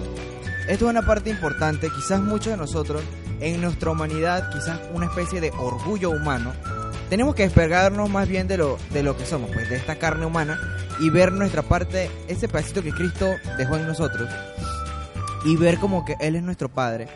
Esto 0.69 0.87
es 0.87 0.91
una 0.91 1.03
parte 1.03 1.31
importante, 1.31 1.91
quizás 1.91 2.21
muchos 2.21 2.53
de 2.53 2.57
nosotros, 2.57 3.03
en 3.41 3.61
nuestra 3.61 3.91
humanidad, 3.91 4.51
quizás 4.51 4.81
una 4.95 5.07
especie 5.07 5.41
de 5.41 5.51
orgullo 5.59 6.11
humano, 6.11 6.53
tenemos 7.11 7.35
que 7.35 7.43
despegarnos 7.43 8.09
más 8.09 8.27
bien 8.29 8.49
de 8.49 8.57
lo, 8.57 8.79
de 8.91 9.03
lo 9.03 9.17
que 9.17 9.27
somos, 9.27 9.51
pues 9.53 9.69
de 9.69 9.77
esta 9.77 9.97
carne 9.97 10.27
humana, 10.27 10.59
y 11.01 11.11
ver 11.11 11.33
nuestra 11.33 11.63
parte, 11.63 12.11
ese 12.29 12.49
pedacito 12.49 12.83
que 12.83 12.93
Cristo 12.93 13.29
dejó 13.59 13.77
en 13.77 13.87
nosotros, 13.87 14.29
y 15.45 15.57
ver 15.57 15.79
como 15.79 16.05
que 16.05 16.17
Él 16.21 16.37
es 16.37 16.43
nuestro 16.43 16.69
Padre. 16.69 17.09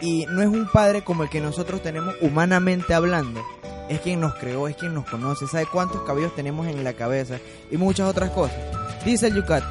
Y 0.00 0.26
no 0.26 0.42
es 0.42 0.48
un 0.48 0.68
Padre 0.68 1.02
como 1.02 1.22
el 1.22 1.30
que 1.30 1.40
nosotros 1.40 1.82
tenemos 1.82 2.14
humanamente 2.20 2.92
hablando, 2.92 3.42
es 3.88 4.00
quien 4.00 4.20
nos 4.20 4.34
creó, 4.34 4.68
es 4.68 4.76
quien 4.76 4.94
nos 4.94 5.08
conoce, 5.08 5.46
sabe 5.46 5.66
cuántos 5.70 6.02
cabellos 6.02 6.34
tenemos 6.34 6.66
en 6.66 6.82
la 6.84 6.92
cabeza 6.92 7.38
y 7.70 7.76
muchas 7.76 8.08
otras 8.08 8.30
cosas. 8.30 8.58
Dice 9.04 9.28
el 9.28 9.34
Yucat, 9.34 9.64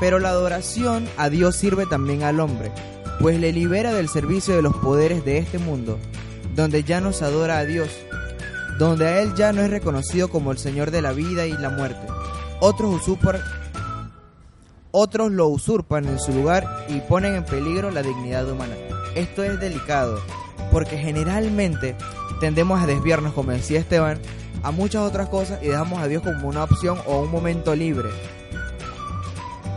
pero 0.00 0.18
la 0.18 0.30
adoración 0.30 1.08
a 1.16 1.28
Dios 1.28 1.56
sirve 1.56 1.86
también 1.86 2.22
al 2.22 2.40
hombre, 2.40 2.70
pues 3.20 3.40
le 3.40 3.52
libera 3.52 3.92
del 3.92 4.08
servicio 4.08 4.54
de 4.54 4.62
los 4.62 4.76
poderes 4.76 5.24
de 5.24 5.38
este 5.38 5.58
mundo, 5.58 5.98
donde 6.54 6.84
ya 6.84 7.00
no 7.00 7.12
se 7.12 7.24
adora 7.24 7.58
a 7.58 7.64
Dios, 7.64 7.88
donde 8.78 9.06
a 9.06 9.22
Él 9.22 9.34
ya 9.34 9.52
no 9.52 9.62
es 9.62 9.70
reconocido 9.70 10.28
como 10.28 10.52
el 10.52 10.58
Señor 10.58 10.90
de 10.90 11.02
la 11.02 11.12
vida 11.12 11.46
y 11.46 11.52
la 11.52 11.70
muerte. 11.70 12.06
Otros 12.60 12.94
usurpan, 12.94 13.40
otros 14.90 15.32
lo 15.32 15.48
usurpan 15.48 16.06
en 16.06 16.18
su 16.18 16.32
lugar 16.32 16.86
y 16.88 17.00
ponen 17.00 17.34
en 17.34 17.44
peligro 17.44 17.90
la 17.90 18.02
dignidad 18.02 18.48
humana. 18.50 18.74
Esto 19.14 19.44
es 19.44 19.60
delicado, 19.60 20.20
porque 20.72 20.96
generalmente 20.96 21.94
tendemos 22.40 22.82
a 22.82 22.86
desviarnos, 22.86 23.32
como 23.32 23.52
decía 23.52 23.80
Esteban, 23.80 24.18
a 24.62 24.70
muchas 24.70 25.02
otras 25.02 25.28
cosas 25.28 25.62
y 25.62 25.68
dejamos 25.68 26.02
a 26.02 26.08
Dios 26.08 26.22
como 26.22 26.48
una 26.48 26.64
opción 26.64 26.98
o 27.06 27.20
un 27.20 27.30
momento 27.30 27.76
libre. 27.76 28.08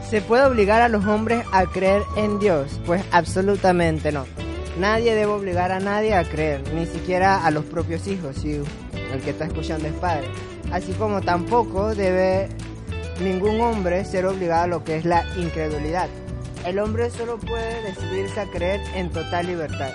¿Se 0.10 0.22
puede 0.22 0.46
obligar 0.46 0.82
a 0.82 0.88
los 0.88 1.06
hombres 1.06 1.44
a 1.51 1.65
creer 1.65 2.01
en 2.15 2.39
Dios? 2.39 2.79
Pues 2.86 3.03
absolutamente 3.12 4.12
no. 4.12 4.25
Nadie 4.79 5.15
debe 5.15 5.32
obligar 5.32 5.72
a 5.72 5.79
nadie 5.79 6.15
a 6.15 6.24
creer, 6.24 6.63
ni 6.74 6.86
siquiera 6.86 7.46
a 7.46 7.51
los 7.51 7.65
propios 7.65 8.08
hijos, 8.08 8.38
si 8.38 8.62
el 9.12 9.22
que 9.24 9.32
está 9.32 9.46
escuchando 9.46 9.88
es 9.88 9.94
padre. 9.96 10.29
Así 10.72 10.94
como 10.94 11.22
tampoco 11.22 11.94
debe 11.94 12.48
ningún 13.22 13.60
hombre 13.60 14.06
ser 14.06 14.25
obligado 14.25 14.63
a 14.63 14.67
lo 14.67 14.84
que 14.84 14.98
es 14.98 15.06
la 15.06 15.25
incredulidad. 15.38 16.08
El 16.66 16.80
hombre 16.80 17.10
solo 17.10 17.38
puede 17.38 17.82
decidirse 17.84 18.40
a 18.40 18.46
creer 18.46 18.82
en 18.96 19.10
total 19.10 19.48
libertad. 19.48 19.92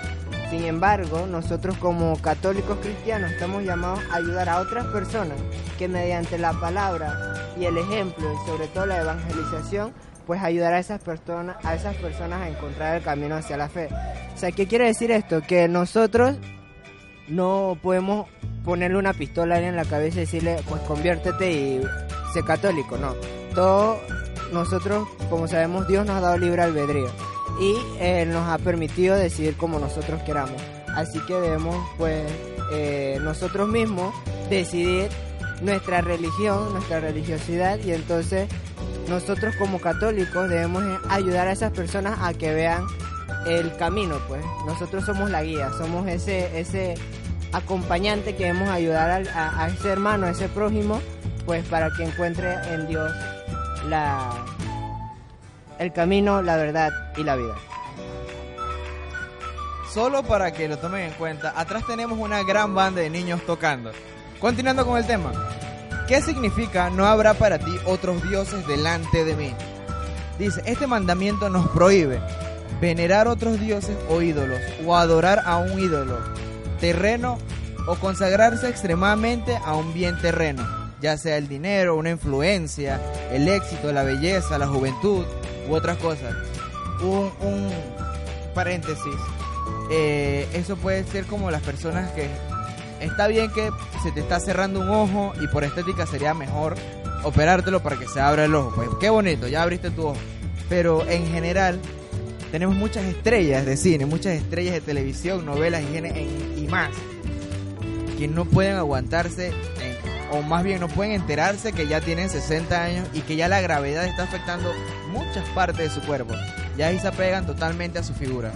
Sin 0.49 0.65
embargo, 0.65 1.25
nosotros 1.25 1.77
como 1.77 2.15
católicos 2.21 2.77
cristianos 2.81 3.31
estamos 3.31 3.63
llamados 3.63 3.99
a 4.11 4.17
ayudar 4.17 4.49
a 4.49 4.59
otras 4.59 4.85
personas 4.87 5.37
que 5.79 5.87
mediante 5.87 6.37
la 6.37 6.53
palabra 6.53 7.33
y 7.59 7.65
el 7.65 7.77
ejemplo 7.77 8.31
y 8.31 8.47
sobre 8.47 8.67
todo 8.67 8.85
la 8.85 9.01
evangelización, 9.01 9.93
pues 10.27 10.41
ayudar 10.41 10.73
a 10.73 10.79
esas 10.79 11.01
personas, 11.01 11.57
a 11.63 11.75
esas 11.75 11.95
personas 11.95 12.41
a 12.41 12.49
encontrar 12.49 12.97
el 12.97 13.03
camino 13.03 13.35
hacia 13.35 13.57
la 13.57 13.67
fe. 13.67 13.89
O 14.33 14.37
sea, 14.37 14.51
¿qué 14.51 14.67
quiere 14.67 14.85
decir 14.85 15.11
esto? 15.11 15.41
Que 15.41 15.67
nosotros 15.67 16.37
no 17.27 17.77
podemos 17.81 18.27
ponerle 18.63 18.97
una 18.97 19.13
pistola 19.13 19.59
en 19.59 19.75
la 19.75 19.85
cabeza 19.85 20.17
y 20.17 20.21
decirle, 20.21 20.57
pues 20.69 20.81
conviértete 20.83 21.51
y 21.51 21.81
sé 22.33 22.43
católico, 22.43 22.97
no. 22.97 23.15
Todo 23.53 23.99
nosotros, 24.53 25.07
como 25.29 25.47
sabemos, 25.47 25.87
Dios 25.87 26.05
nos 26.05 26.17
ha 26.17 26.21
dado 26.21 26.37
libre 26.37 26.61
albedrío 26.61 27.09
y 27.59 27.75
nos 28.27 28.49
ha 28.49 28.57
permitido 28.57 29.15
decidir 29.15 29.57
como 29.57 29.79
nosotros 29.79 30.21
queramos. 30.23 30.61
Así 30.95 31.19
que 31.25 31.33
debemos 31.33 31.75
pues 31.97 32.23
eh, 32.71 33.19
nosotros 33.21 33.67
mismos 33.67 34.13
decidir 34.49 35.09
nuestra 35.61 36.01
religión, 36.01 36.71
nuestra 36.73 36.99
religiosidad 36.99 37.79
y 37.79 37.91
entonces 37.91 38.47
nosotros 39.07 39.55
como 39.57 39.79
católicos 39.79 40.49
debemos 40.49 40.83
ayudar 41.09 41.47
a 41.47 41.51
esas 41.51 41.71
personas 41.71 42.19
a 42.21 42.33
que 42.33 42.53
vean 42.53 42.85
el 43.45 43.75
camino, 43.75 44.17
pues. 44.27 44.43
Nosotros 44.65 45.05
somos 45.05 45.29
la 45.29 45.43
guía, 45.43 45.71
somos 45.77 46.07
ese, 46.07 46.59
ese 46.59 46.95
acompañante 47.51 48.35
que 48.35 48.45
debemos 48.45 48.69
ayudar 48.69 49.27
a 49.35 49.67
ese 49.67 49.89
hermano, 49.89 50.27
a 50.27 50.31
ese 50.31 50.47
prójimo, 50.47 51.01
pues 51.45 51.65
para 51.65 51.91
que 51.91 52.03
encuentre 52.03 52.53
en 52.73 52.87
Dios 52.87 53.11
la, 53.87 54.31
el 55.79 55.93
camino, 55.93 56.41
la 56.41 56.57
verdad 56.57 56.91
y 57.17 57.23
la 57.23 57.35
vida. 57.35 57.55
Solo 59.93 60.23
para 60.23 60.51
que 60.51 60.67
lo 60.67 60.77
tomen 60.77 61.01
en 61.01 61.13
cuenta, 61.13 61.53
atrás 61.55 61.85
tenemos 61.85 62.17
una 62.17 62.43
gran 62.43 62.73
banda 62.73 63.01
de 63.01 63.09
niños 63.09 63.41
tocando. 63.45 63.91
Continuando 64.39 64.85
con 64.85 64.97
el 64.97 65.05
tema. 65.05 65.31
¿Qué 66.07 66.21
significa 66.21 66.89
no 66.89 67.05
habrá 67.05 67.33
para 67.33 67.59
ti 67.59 67.71
otros 67.85 68.27
dioses 68.27 68.65
delante 68.67 69.23
de 69.23 69.35
mí? 69.35 69.53
Dice, 70.39 70.61
este 70.65 70.87
mandamiento 70.87 71.49
nos 71.49 71.67
prohíbe 71.69 72.19
venerar 72.81 73.27
otros 73.27 73.59
dioses 73.59 73.95
o 74.09 74.21
ídolos 74.21 74.59
o 74.85 74.95
adorar 74.95 75.43
a 75.45 75.57
un 75.57 75.79
ídolo 75.79 76.17
terreno 76.79 77.37
o 77.87 77.95
consagrarse 77.95 78.67
extremadamente 78.67 79.57
a 79.63 79.75
un 79.75 79.93
bien 79.93 80.19
terreno, 80.19 80.65
ya 81.03 81.17
sea 81.17 81.37
el 81.37 81.49
dinero, 81.49 81.95
una 81.97 82.09
influencia, 82.11 82.99
el 83.31 83.47
éxito, 83.49 83.91
la 83.91 84.03
belleza, 84.03 84.57
la 84.57 84.67
juventud 84.67 85.25
u 85.69 85.73
otras 85.73 85.97
cosas. 85.97 86.33
Un, 87.01 87.69
paréntesis. 88.55 89.13
Eh, 89.91 90.47
eso 90.53 90.77
puede 90.77 91.03
ser 91.03 91.25
como 91.25 91.51
las 91.51 91.61
personas 91.61 92.09
que 92.13 92.27
está 93.01 93.27
bien 93.27 93.51
que 93.51 93.69
se 94.01 94.11
te 94.13 94.21
está 94.21 94.39
cerrando 94.39 94.79
un 94.79 94.89
ojo 94.89 95.33
y 95.41 95.47
por 95.47 95.65
estética 95.65 96.05
sería 96.05 96.33
mejor 96.33 96.75
operártelo 97.23 97.83
para 97.83 97.97
que 97.97 98.07
se 98.07 98.21
abra 98.21 98.45
el 98.45 98.55
ojo. 98.55 98.71
Pues 98.75 98.87
qué 99.01 99.09
bonito, 99.09 99.47
ya 99.47 99.61
abriste 99.63 99.91
tu 99.91 100.07
ojo. 100.07 100.17
Pero 100.69 101.05
en 101.09 101.27
general 101.27 101.79
tenemos 102.51 102.75
muchas 102.75 103.03
estrellas 103.05 103.65
de 103.65 103.75
cine, 103.75 104.05
muchas 104.05 104.35
estrellas 104.35 104.75
de 104.75 104.81
televisión, 104.81 105.45
novelas 105.45 105.83
y, 105.83 106.61
y 106.61 106.67
más 106.69 106.91
que 108.17 108.27
no 108.29 108.45
pueden 108.45 108.75
aguantarse 108.77 109.47
en- 109.47 109.92
o 110.33 110.41
más 110.41 110.63
bien 110.63 110.79
no 110.79 110.87
pueden 110.87 111.13
enterarse 111.13 111.73
que 111.73 111.87
ya 111.87 112.01
tienen 112.01 112.27
60 112.27 112.83
años 112.83 113.07
y 113.13 113.21
que 113.21 113.35
ya 113.35 113.47
la 113.47 113.61
gravedad 113.61 114.05
está 114.05 114.23
afectando 114.23 114.73
muchas 115.11 115.47
partes 115.49 115.93
de 115.93 116.01
su 116.01 116.05
cuerpo. 116.07 116.33
Ya 116.75 116.87
ahí 116.87 116.99
se 116.99 117.07
apegan 117.07 117.45
totalmente 117.45 117.99
a 117.99 118.03
su 118.03 118.15
figura. 118.15 118.51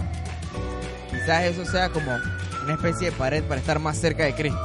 Quizás 1.08 1.44
eso 1.44 1.64
sea 1.64 1.90
como 1.90 2.10
una 2.64 2.74
especie 2.74 3.10
de 3.10 3.16
pared 3.16 3.44
para 3.44 3.60
estar 3.60 3.78
más 3.78 3.96
cerca 3.96 4.24
de 4.24 4.34
Cristo. 4.34 4.60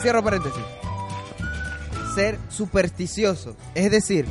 Cierro 0.00 0.24
paréntesis. 0.24 0.62
Ser 2.16 2.38
supersticioso, 2.48 3.56
es 3.76 3.90
decir, 3.90 4.26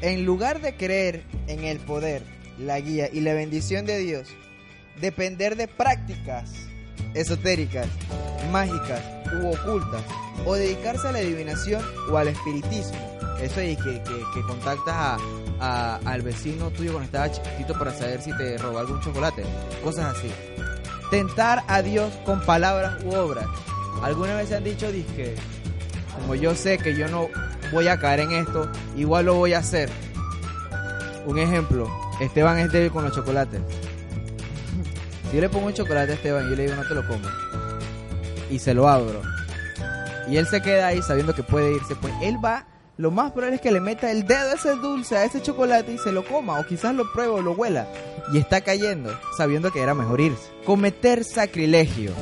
en 0.00 0.24
lugar 0.26 0.60
de 0.60 0.76
creer 0.76 1.22
en 1.46 1.64
el 1.64 1.78
poder, 1.78 2.22
la 2.58 2.80
guía 2.80 3.08
y 3.10 3.20
la 3.20 3.32
bendición 3.32 3.86
de 3.86 3.98
Dios, 3.98 4.28
depender 5.00 5.56
de 5.56 5.68
prácticas 5.68 6.50
esotéricas, 7.14 7.86
mágicas 8.50 9.00
u 9.40 9.48
ocultas, 9.48 10.02
o 10.44 10.54
dedicarse 10.54 11.08
a 11.08 11.12
la 11.12 11.18
adivinación 11.18 11.82
o 12.10 12.16
al 12.16 12.28
espiritismo. 12.28 12.98
Eso 13.40 13.60
es 13.60 13.76
que, 13.78 14.02
que, 14.02 14.42
contactas 14.46 15.18
a, 15.60 15.96
al 16.04 16.22
vecino 16.22 16.70
tuyo 16.70 16.92
cuando 16.92 17.06
estaba 17.06 17.30
chiquitito 17.30 17.76
para 17.78 17.92
saber 17.92 18.20
si 18.20 18.36
te 18.36 18.56
robó 18.58 18.78
algún 18.78 19.00
chocolate. 19.00 19.44
Cosas 19.82 20.16
así. 20.16 20.30
Tentar 21.10 21.64
a 21.66 21.82
Dios 21.82 22.12
con 22.24 22.40
palabras 22.42 23.02
u 23.04 23.14
obras. 23.14 23.46
Alguna 24.02 24.36
vez 24.36 24.52
han 24.52 24.64
dicho, 24.64 24.90
dije, 24.90 25.34
como 26.14 26.34
yo 26.34 26.54
sé 26.54 26.78
que 26.78 26.96
yo 26.96 27.08
no 27.08 27.28
voy 27.72 27.88
a 27.88 27.98
caer 27.98 28.20
en 28.20 28.32
esto, 28.32 28.70
igual 28.96 29.26
lo 29.26 29.34
voy 29.34 29.54
a 29.54 29.58
hacer. 29.58 29.90
Un 31.26 31.38
ejemplo, 31.38 31.90
Esteban 32.20 32.58
es 32.58 32.72
débil 32.72 32.90
con 32.90 33.04
los 33.04 33.14
chocolates. 33.14 33.60
Si 35.32 35.36
yo 35.36 35.40
le 35.40 35.48
pongo 35.48 35.68
un 35.68 35.72
chocolate 35.72 36.12
a 36.12 36.14
Esteban 36.16 36.44
y 36.44 36.50
yo 36.50 36.56
le 36.56 36.64
digo 36.64 36.76
no 36.76 36.86
te 36.86 36.94
lo 36.94 37.08
comes 37.08 37.30
y 38.50 38.58
se 38.58 38.74
lo 38.74 38.86
abro 38.86 39.22
y 40.28 40.36
él 40.36 40.46
se 40.46 40.60
queda 40.60 40.88
ahí 40.88 41.00
sabiendo 41.00 41.34
que 41.34 41.42
puede 41.42 41.72
irse, 41.72 41.96
pues 41.96 42.12
él 42.20 42.36
va, 42.44 42.66
lo 42.98 43.10
más 43.10 43.32
probable 43.32 43.56
es 43.56 43.62
que 43.62 43.72
le 43.72 43.80
meta 43.80 44.10
el 44.10 44.26
dedo 44.26 44.50
a 44.50 44.56
ese 44.56 44.74
dulce, 44.76 45.16
a 45.16 45.24
ese 45.24 45.40
chocolate 45.40 45.94
y 45.94 45.96
se 45.96 46.12
lo 46.12 46.22
coma 46.22 46.60
o 46.60 46.66
quizás 46.66 46.94
lo 46.94 47.10
pruebe 47.14 47.32
o 47.32 47.40
lo 47.40 47.52
huela 47.52 47.88
y 48.30 48.36
está 48.36 48.60
cayendo 48.60 49.10
sabiendo 49.34 49.72
que 49.72 49.80
era 49.80 49.94
mejor 49.94 50.20
irse. 50.20 50.50
Cometer 50.66 51.24
sacrilegio. 51.24 52.12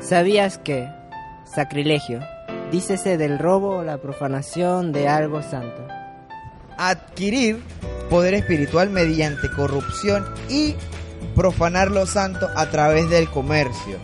¿Sabías 0.00 0.56
que 0.56 0.88
sacrilegio, 1.44 2.20
dícese 2.70 3.18
del 3.18 3.38
robo 3.38 3.76
o 3.76 3.84
la 3.84 3.98
profanación 3.98 4.92
de 4.92 5.08
algo 5.08 5.42
santo? 5.42 5.86
adquirir 6.78 7.62
poder 8.10 8.34
espiritual 8.34 8.90
mediante 8.90 9.50
corrupción 9.50 10.24
y 10.48 10.74
profanar 11.34 11.90
lo 11.90 12.06
santo 12.06 12.48
a 12.54 12.66
través 12.66 13.08
del 13.10 13.28
comercio. 13.30 13.98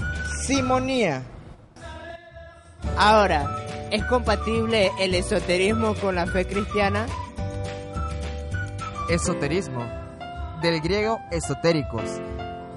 Simonía. 0.47 1.23
Ahora, 2.97 3.47
¿es 3.91 4.05
compatible 4.05 4.91
el 4.99 5.15
esoterismo 5.15 5.95
con 5.95 6.15
la 6.15 6.27
fe 6.27 6.47
cristiana? 6.47 7.07
Esoterismo. 9.09 9.85
Del 10.63 10.81
griego 10.81 11.19
esotéricos. 11.31 12.21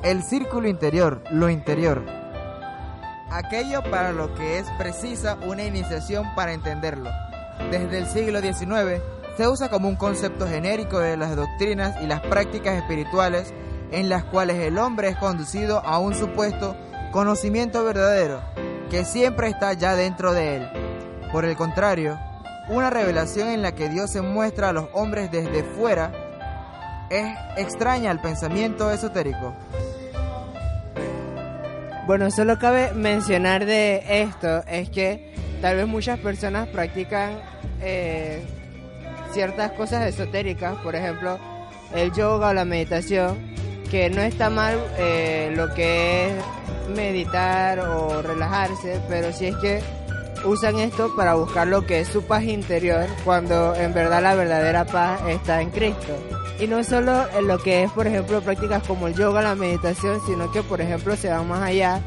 El 0.04 0.24
círculo 0.24 0.68
interior, 0.68 1.24
lo 1.32 1.50
interior. 1.50 2.04
Aquello 3.30 3.82
para 3.84 4.12
lo 4.12 4.34
que 4.36 4.60
es 4.60 4.68
precisa 4.78 5.38
una 5.48 5.64
iniciación 5.64 6.26
para 6.36 6.54
entenderlo. 6.54 7.10
Desde 7.70 8.00
el 8.00 8.08
siglo 8.08 8.42
XIX 8.42 9.02
se 9.38 9.48
usa 9.48 9.70
como 9.70 9.88
un 9.88 9.96
concepto 9.96 10.48
genérico 10.48 11.00
de 11.00 11.16
las 11.16 11.36
doctrinas 11.36 11.96
y 12.02 12.08
las 12.08 12.20
prácticas 12.22 12.76
espirituales 12.76 13.54
en 13.92 14.10
las 14.10 14.24
cuales 14.24 14.58
el 14.58 14.78
hombre 14.78 15.10
es 15.10 15.18
conducido 15.18 15.80
a 15.86 16.00
un 16.00 16.16
supuesto 16.16 16.76
conocimiento 17.12 17.84
verdadero 17.84 18.42
que 18.90 19.06
siempre 19.06 19.48
está 19.48 19.74
ya 19.74 19.96
dentro 19.96 20.34
de 20.34 20.58
él. 20.58 20.70
Por 21.32 21.46
el 21.46 21.56
contrario, 21.56 22.20
una 22.70 22.90
revelación 22.90 23.50
en 23.50 23.62
la 23.62 23.74
que 23.74 23.90
Dios 23.90 24.12
se 24.12 24.22
muestra 24.22 24.70
a 24.70 24.74
los 24.74 24.88
hombres 24.94 25.32
desde 25.32 25.64
fuera 25.64 26.12
es 27.10 27.28
extraña 27.58 28.12
al 28.12 28.22
pensamiento 28.22 28.92
esotérico. 28.92 29.54
Bueno, 32.08 32.32
solo 32.32 32.58
cabe 32.60 32.92
mencionar 32.94 33.66
de 33.66 34.04
esto, 34.24 34.64
es 34.68 34.90
que 34.90 35.34
tal 35.62 35.78
vez 35.78 35.88
muchas 35.88 36.20
personas 36.20 36.68
practican 36.68 37.40
eh, 37.82 38.46
ciertas 39.32 39.72
cosas 39.74 40.08
esotéricas, 40.08 40.76
por 40.80 40.96
ejemplo, 40.96 41.40
el 41.94 42.12
yoga 42.12 42.50
o 42.50 42.54
la 42.54 42.66
meditación, 42.66 43.51
que 43.92 44.10
no 44.10 44.22
está 44.22 44.50
mal 44.50 44.80
eh, 44.98 45.52
lo 45.54 45.74
que 45.74 46.28
es 46.28 46.34
meditar 46.96 47.80
o 47.80 48.22
relajarse, 48.22 49.02
pero 49.10 49.34
si 49.34 49.48
es 49.48 49.56
que 49.58 49.82
usan 50.46 50.80
esto 50.80 51.14
para 51.14 51.34
buscar 51.34 51.68
lo 51.68 51.86
que 51.86 52.00
es 52.00 52.08
su 52.08 52.24
paz 52.24 52.44
interior, 52.44 53.06
cuando 53.26 53.76
en 53.76 53.94
verdad 53.94 54.24
la 54.24 54.34
verdadera 54.34 54.86
paz 54.86 55.20
está 55.28 55.62
en 55.62 55.72
Cristo. 55.72 56.18
Y 56.58 56.68
no 56.68 56.84
solo 56.86 57.26
en 57.38 57.48
lo 57.48 57.58
que 57.60 57.84
es, 57.84 57.92
por 57.92 58.08
ejemplo, 58.08 58.42
prácticas 58.42 58.82
como 58.84 59.08
el 59.08 59.14
yoga, 59.14 59.42
la 59.42 59.56
meditación, 59.56 60.22
sino 60.26 60.52
que, 60.52 60.64
por 60.64 60.80
ejemplo, 60.80 61.18
se 61.18 61.30
van 61.30 61.48
más 61.50 61.62
allá 61.62 62.02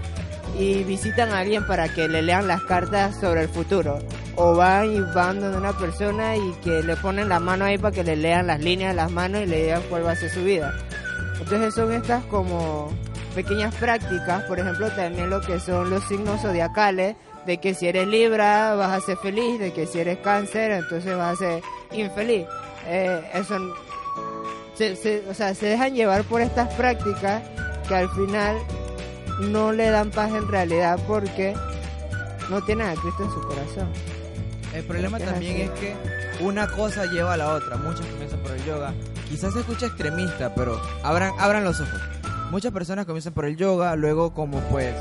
y 0.59 0.85
visitan 0.85 1.33
a 1.33 1.41
alguien 1.41 1.67
para 1.67 1.89
que 1.89 2.09
le 2.09 2.23
lean 2.23 2.47
las 2.47 2.63
cartas 2.63 3.21
sobre 3.21 3.43
el 3.43 3.49
futuro. 3.49 3.99
O 4.37 4.57
van 4.57 4.91
y 4.91 5.01
van 5.01 5.41
donde 5.41 5.59
una 5.59 5.77
persona 5.77 6.37
y 6.37 6.53
que 6.63 6.83
le 6.83 6.97
ponen 6.97 7.29
la 7.29 7.41
mano 7.41 7.67
ahí 7.67 7.77
para 7.77 7.95
que 7.95 8.05
le 8.05 8.17
lean 8.17 8.47
las 8.47 8.61
líneas 8.61 8.93
de 8.93 8.97
las 8.97 9.11
manos 9.11 9.43
y 9.43 9.47
le 9.47 9.65
digan 9.65 9.83
cuál 9.91 10.07
va 10.07 10.13
a 10.13 10.17
ser 10.17 10.31
su 10.31 10.43
vida. 10.43 10.73
Entonces 11.41 11.75
son 11.75 11.93
estas 11.93 12.25
como 12.27 12.91
pequeñas 13.35 13.75
prácticas, 13.75 14.45
por 14.45 14.59
ejemplo 14.61 14.89
también 14.93 15.29
lo 15.31 15.41
que 15.41 15.59
son 15.61 15.91
los 15.91 16.05
signos 16.05 16.41
zodiacales, 16.43 17.17
de 17.47 17.59
que 17.59 17.75
si 17.75 17.87
eres 17.89 18.07
Libra 18.09 18.75
vas 18.75 18.93
a 18.93 19.01
ser 19.05 19.17
feliz, 19.19 19.59
de 19.59 19.73
que 19.73 19.87
si 19.87 19.99
eres 20.01 20.19
Cáncer 20.19 20.71
entonces 20.71 21.17
vas 21.17 21.35
a 21.35 21.37
ser 21.37 21.63
infeliz. 21.93 22.47
Eh, 22.87 23.31
eso, 23.35 23.57
se, 24.75 24.97
se- 24.97 25.25
o 25.29 25.35
sea, 25.35 25.55
se 25.55 25.67
dejan 25.67 25.95
llevar 25.95 26.23
por 26.25 26.41
estas 26.41 26.73
prácticas 26.75 27.43
que 27.89 27.95
al 27.95 28.09
final 28.11 28.57
no 29.41 29.73
le 29.73 29.91
dan 29.91 30.11
paz 30.11 30.33
en 30.33 30.47
realidad 30.49 30.99
porque 31.07 31.55
no 32.51 32.63
tienen 32.63 32.87
a 32.89 32.95
Cristo 32.95 33.25
en 33.25 33.31
su 33.31 33.41
corazón. 33.43 33.89
El 34.75 34.85
problema 34.85 35.19
también 35.19 35.61
es 35.63 35.71
que 35.81 35.95
una 36.41 36.67
cosa 36.69 37.05
lleva 37.07 37.35
a 37.35 37.37
la 37.37 37.53
otra. 37.55 37.77
Muchos 37.77 38.05
comienzan 38.07 38.41
por 38.41 38.53
el 38.53 38.65
yoga. 38.65 38.93
Quizás 39.29 39.53
se 39.55 39.61
escucha 39.61 39.87
extremista, 39.87 40.55
pero 40.55 40.81
abran, 41.03 41.33
abran 41.39 41.65
los 41.65 41.81
ojos. 41.81 42.01
Muchas 42.51 42.73
personas 42.73 43.07
comienzan 43.07 43.33
por 43.33 43.47
el 43.47 43.57
yoga, 43.57 43.97
luego 43.97 44.33
como 44.33 44.61
pues 44.71 44.95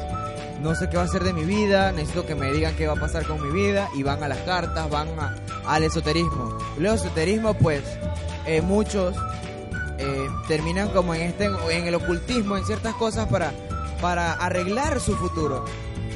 no 0.62 0.74
sé 0.76 0.90
qué 0.90 0.96
va 0.98 1.04
a 1.04 1.06
hacer 1.06 1.24
de 1.24 1.34
mi 1.34 1.44
vida, 1.44 1.92
necesito 1.92 2.26
que 2.26 2.36
me 2.36 2.52
digan 2.52 2.76
qué 2.76 2.88
va 2.88 2.94
a 2.94 3.00
pasar 3.00 3.26
con 3.26 3.42
mi 3.42 3.52
vida 3.54 3.90
y 3.96 4.04
van 4.04 4.24
a 4.24 4.28
las 4.28 4.40
cartas, 4.40 4.90
van 4.90 5.08
a- 5.20 5.36
al 5.68 5.84
esoterismo. 5.84 6.58
Luego 6.80 6.96
esoterismo 6.96 7.54
pues 7.54 7.84
eh, 8.46 8.62
muchos 8.62 9.16
eh, 10.00 10.28
terminan 10.48 10.90
como 10.90 11.14
en 11.14 11.22
este 11.22 11.46
en 11.70 11.86
el 11.88 11.96
ocultismo 11.96 12.58
en 12.58 12.66
ciertas 12.66 12.94
cosas 12.96 13.28
para 13.28 13.52
para 14.02 14.34
arreglar 14.34 15.00
su 15.00 15.16
futuro. 15.16 15.66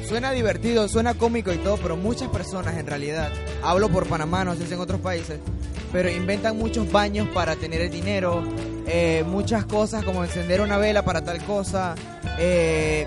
Suena 0.06 0.30
divertido, 0.32 0.88
suena 0.88 1.12
cómico 1.14 1.52
y 1.52 1.58
todo, 1.58 1.76
pero 1.76 1.96
muchas 1.96 2.28
personas 2.30 2.76
en 2.78 2.86
realidad, 2.86 3.30
hablo 3.62 3.90
por 3.90 4.06
Panamá, 4.06 4.44
no 4.44 4.54
sé 4.56 4.66
si 4.66 4.72
en 4.74 4.80
otros 4.80 5.00
países, 5.00 5.38
pero 5.92 6.10
inventan 6.10 6.56
muchos 6.58 6.90
baños 6.90 7.28
para 7.28 7.56
tener 7.56 7.80
el 7.80 7.90
dinero, 7.90 8.42
eh, 8.86 9.24
muchas 9.26 9.64
cosas 9.64 10.04
como 10.04 10.24
encender 10.24 10.60
una 10.60 10.78
vela 10.78 11.04
para 11.04 11.22
tal 11.22 11.42
cosa, 11.44 11.94
eh, 12.38 13.06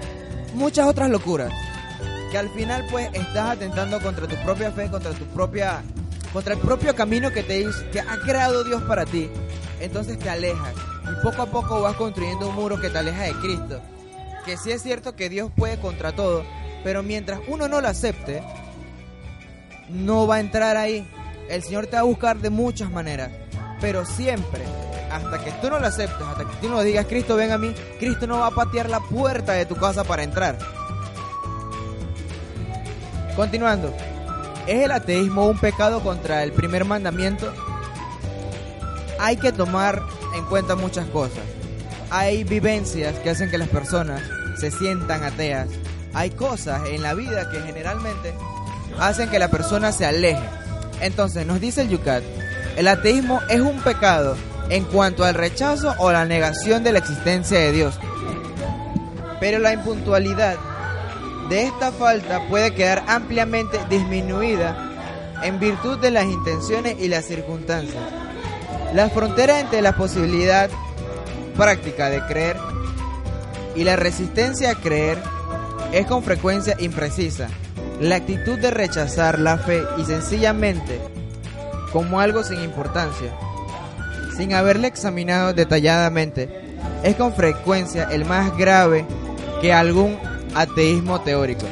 muchas 0.53 0.87
otras 0.87 1.09
locuras. 1.09 1.51
Que 2.31 2.37
al 2.37 2.49
final 2.49 2.85
pues 2.89 3.09
estás 3.13 3.51
atentando 3.51 3.99
contra 3.99 4.27
tu 4.27 4.35
propia 4.37 4.71
fe, 4.71 4.89
contra 4.89 5.11
tu 5.11 5.25
propia, 5.25 5.83
contra 6.31 6.53
el 6.53 6.59
propio 6.59 6.95
camino 6.95 7.29
que 7.31 7.43
te 7.43 7.65
que 7.91 7.99
ha 7.99 8.17
creado 8.23 8.63
Dios 8.63 8.81
para 8.83 9.05
ti. 9.05 9.29
Entonces 9.79 10.17
te 10.17 10.29
alejas 10.29 10.73
y 11.03 11.23
poco 11.23 11.41
a 11.41 11.45
poco 11.47 11.81
vas 11.81 11.95
construyendo 11.95 12.49
un 12.49 12.55
muro 12.55 12.79
que 12.79 12.89
te 12.89 12.97
aleja 12.97 13.23
de 13.23 13.33
Cristo. 13.33 13.81
Que 14.45 14.57
sí 14.57 14.71
es 14.71 14.81
cierto 14.81 15.15
que 15.15 15.29
Dios 15.29 15.51
puede 15.55 15.77
contra 15.79 16.13
todo, 16.13 16.43
pero 16.83 17.03
mientras 17.03 17.41
uno 17.47 17.67
no 17.67 17.81
lo 17.81 17.87
acepte, 17.87 18.41
no 19.89 20.25
va 20.25 20.35
a 20.35 20.39
entrar 20.39 20.77
ahí. 20.77 21.07
El 21.51 21.63
Señor 21.63 21.87
te 21.87 21.97
va 21.97 21.99
a 21.99 22.03
buscar 22.03 22.37
de 22.37 22.49
muchas 22.49 22.89
maneras, 22.89 23.29
pero 23.81 24.05
siempre, 24.05 24.61
hasta 25.11 25.43
que 25.43 25.51
tú 25.51 25.69
no 25.69 25.79
lo 25.79 25.87
aceptes, 25.87 26.25
hasta 26.25 26.45
que 26.45 26.55
tú 26.61 26.69
no 26.69 26.81
digas, 26.81 27.05
Cristo, 27.07 27.35
ven 27.35 27.51
a 27.51 27.57
mí, 27.57 27.75
Cristo 27.99 28.25
no 28.25 28.39
va 28.39 28.47
a 28.47 28.51
patear 28.51 28.89
la 28.89 29.01
puerta 29.01 29.51
de 29.51 29.65
tu 29.65 29.75
casa 29.75 30.05
para 30.05 30.23
entrar. 30.23 30.57
Continuando, 33.35 33.93
¿es 34.65 34.81
el 34.81 34.91
ateísmo 34.93 35.49
un 35.49 35.59
pecado 35.59 35.99
contra 35.99 36.41
el 36.41 36.53
primer 36.53 36.85
mandamiento? 36.85 37.51
Hay 39.19 39.35
que 39.35 39.51
tomar 39.51 40.01
en 40.33 40.45
cuenta 40.45 40.77
muchas 40.77 41.05
cosas. 41.07 41.43
Hay 42.11 42.45
vivencias 42.45 43.13
que 43.19 43.29
hacen 43.29 43.51
que 43.51 43.57
las 43.57 43.67
personas 43.67 44.21
se 44.57 44.71
sientan 44.71 45.25
ateas. 45.25 45.67
Hay 46.13 46.29
cosas 46.29 46.87
en 46.87 47.01
la 47.01 47.13
vida 47.13 47.51
que 47.51 47.59
generalmente 47.59 48.33
hacen 48.97 49.29
que 49.29 49.37
la 49.37 49.49
persona 49.49 49.91
se 49.91 50.05
aleje. 50.05 50.60
Entonces, 51.01 51.45
nos 51.45 51.59
dice 51.59 51.81
el 51.81 51.89
Yucat, 51.89 52.23
el 52.77 52.87
ateísmo 52.87 53.41
es 53.49 53.59
un 53.59 53.81
pecado 53.81 54.37
en 54.69 54.85
cuanto 54.85 55.25
al 55.25 55.33
rechazo 55.33 55.93
o 55.97 56.11
la 56.11 56.25
negación 56.25 56.83
de 56.83 56.93
la 56.93 56.99
existencia 56.99 57.59
de 57.59 57.71
Dios. 57.71 57.99
Pero 59.39 59.59
la 59.59 59.73
impuntualidad 59.73 60.55
de 61.49 61.63
esta 61.63 61.91
falta 61.91 62.47
puede 62.47 62.73
quedar 62.73 63.03
ampliamente 63.07 63.79
disminuida 63.89 64.89
en 65.43 65.59
virtud 65.59 65.97
de 65.97 66.11
las 66.11 66.25
intenciones 66.25 66.95
y 66.99 67.07
las 67.07 67.25
circunstancias. 67.25 68.03
La 68.93 69.09
frontera 69.09 69.59
entre 69.59 69.81
la 69.81 69.95
posibilidad 69.95 70.69
práctica 71.57 72.09
de 72.09 72.21
creer 72.25 72.57
y 73.75 73.83
la 73.83 73.95
resistencia 73.95 74.71
a 74.71 74.75
creer 74.75 75.17
es 75.91 76.05
con 76.05 76.23
frecuencia 76.23 76.75
imprecisa. 76.79 77.49
La 78.01 78.15
actitud 78.15 78.57
de 78.57 78.71
rechazar 78.71 79.37
la 79.37 79.59
fe 79.59 79.83
y 79.95 80.05
sencillamente 80.05 80.99
como 81.93 82.19
algo 82.19 82.43
sin 82.43 82.59
importancia, 82.63 83.31
sin 84.35 84.55
haberla 84.55 84.87
examinado 84.87 85.53
detalladamente, 85.53 86.49
es 87.03 87.15
con 87.15 87.31
frecuencia 87.31 88.07
el 88.11 88.25
más 88.25 88.57
grave 88.57 89.05
que 89.61 89.71
algún 89.71 90.17
ateísmo 90.55 91.21
teórico. 91.21 91.67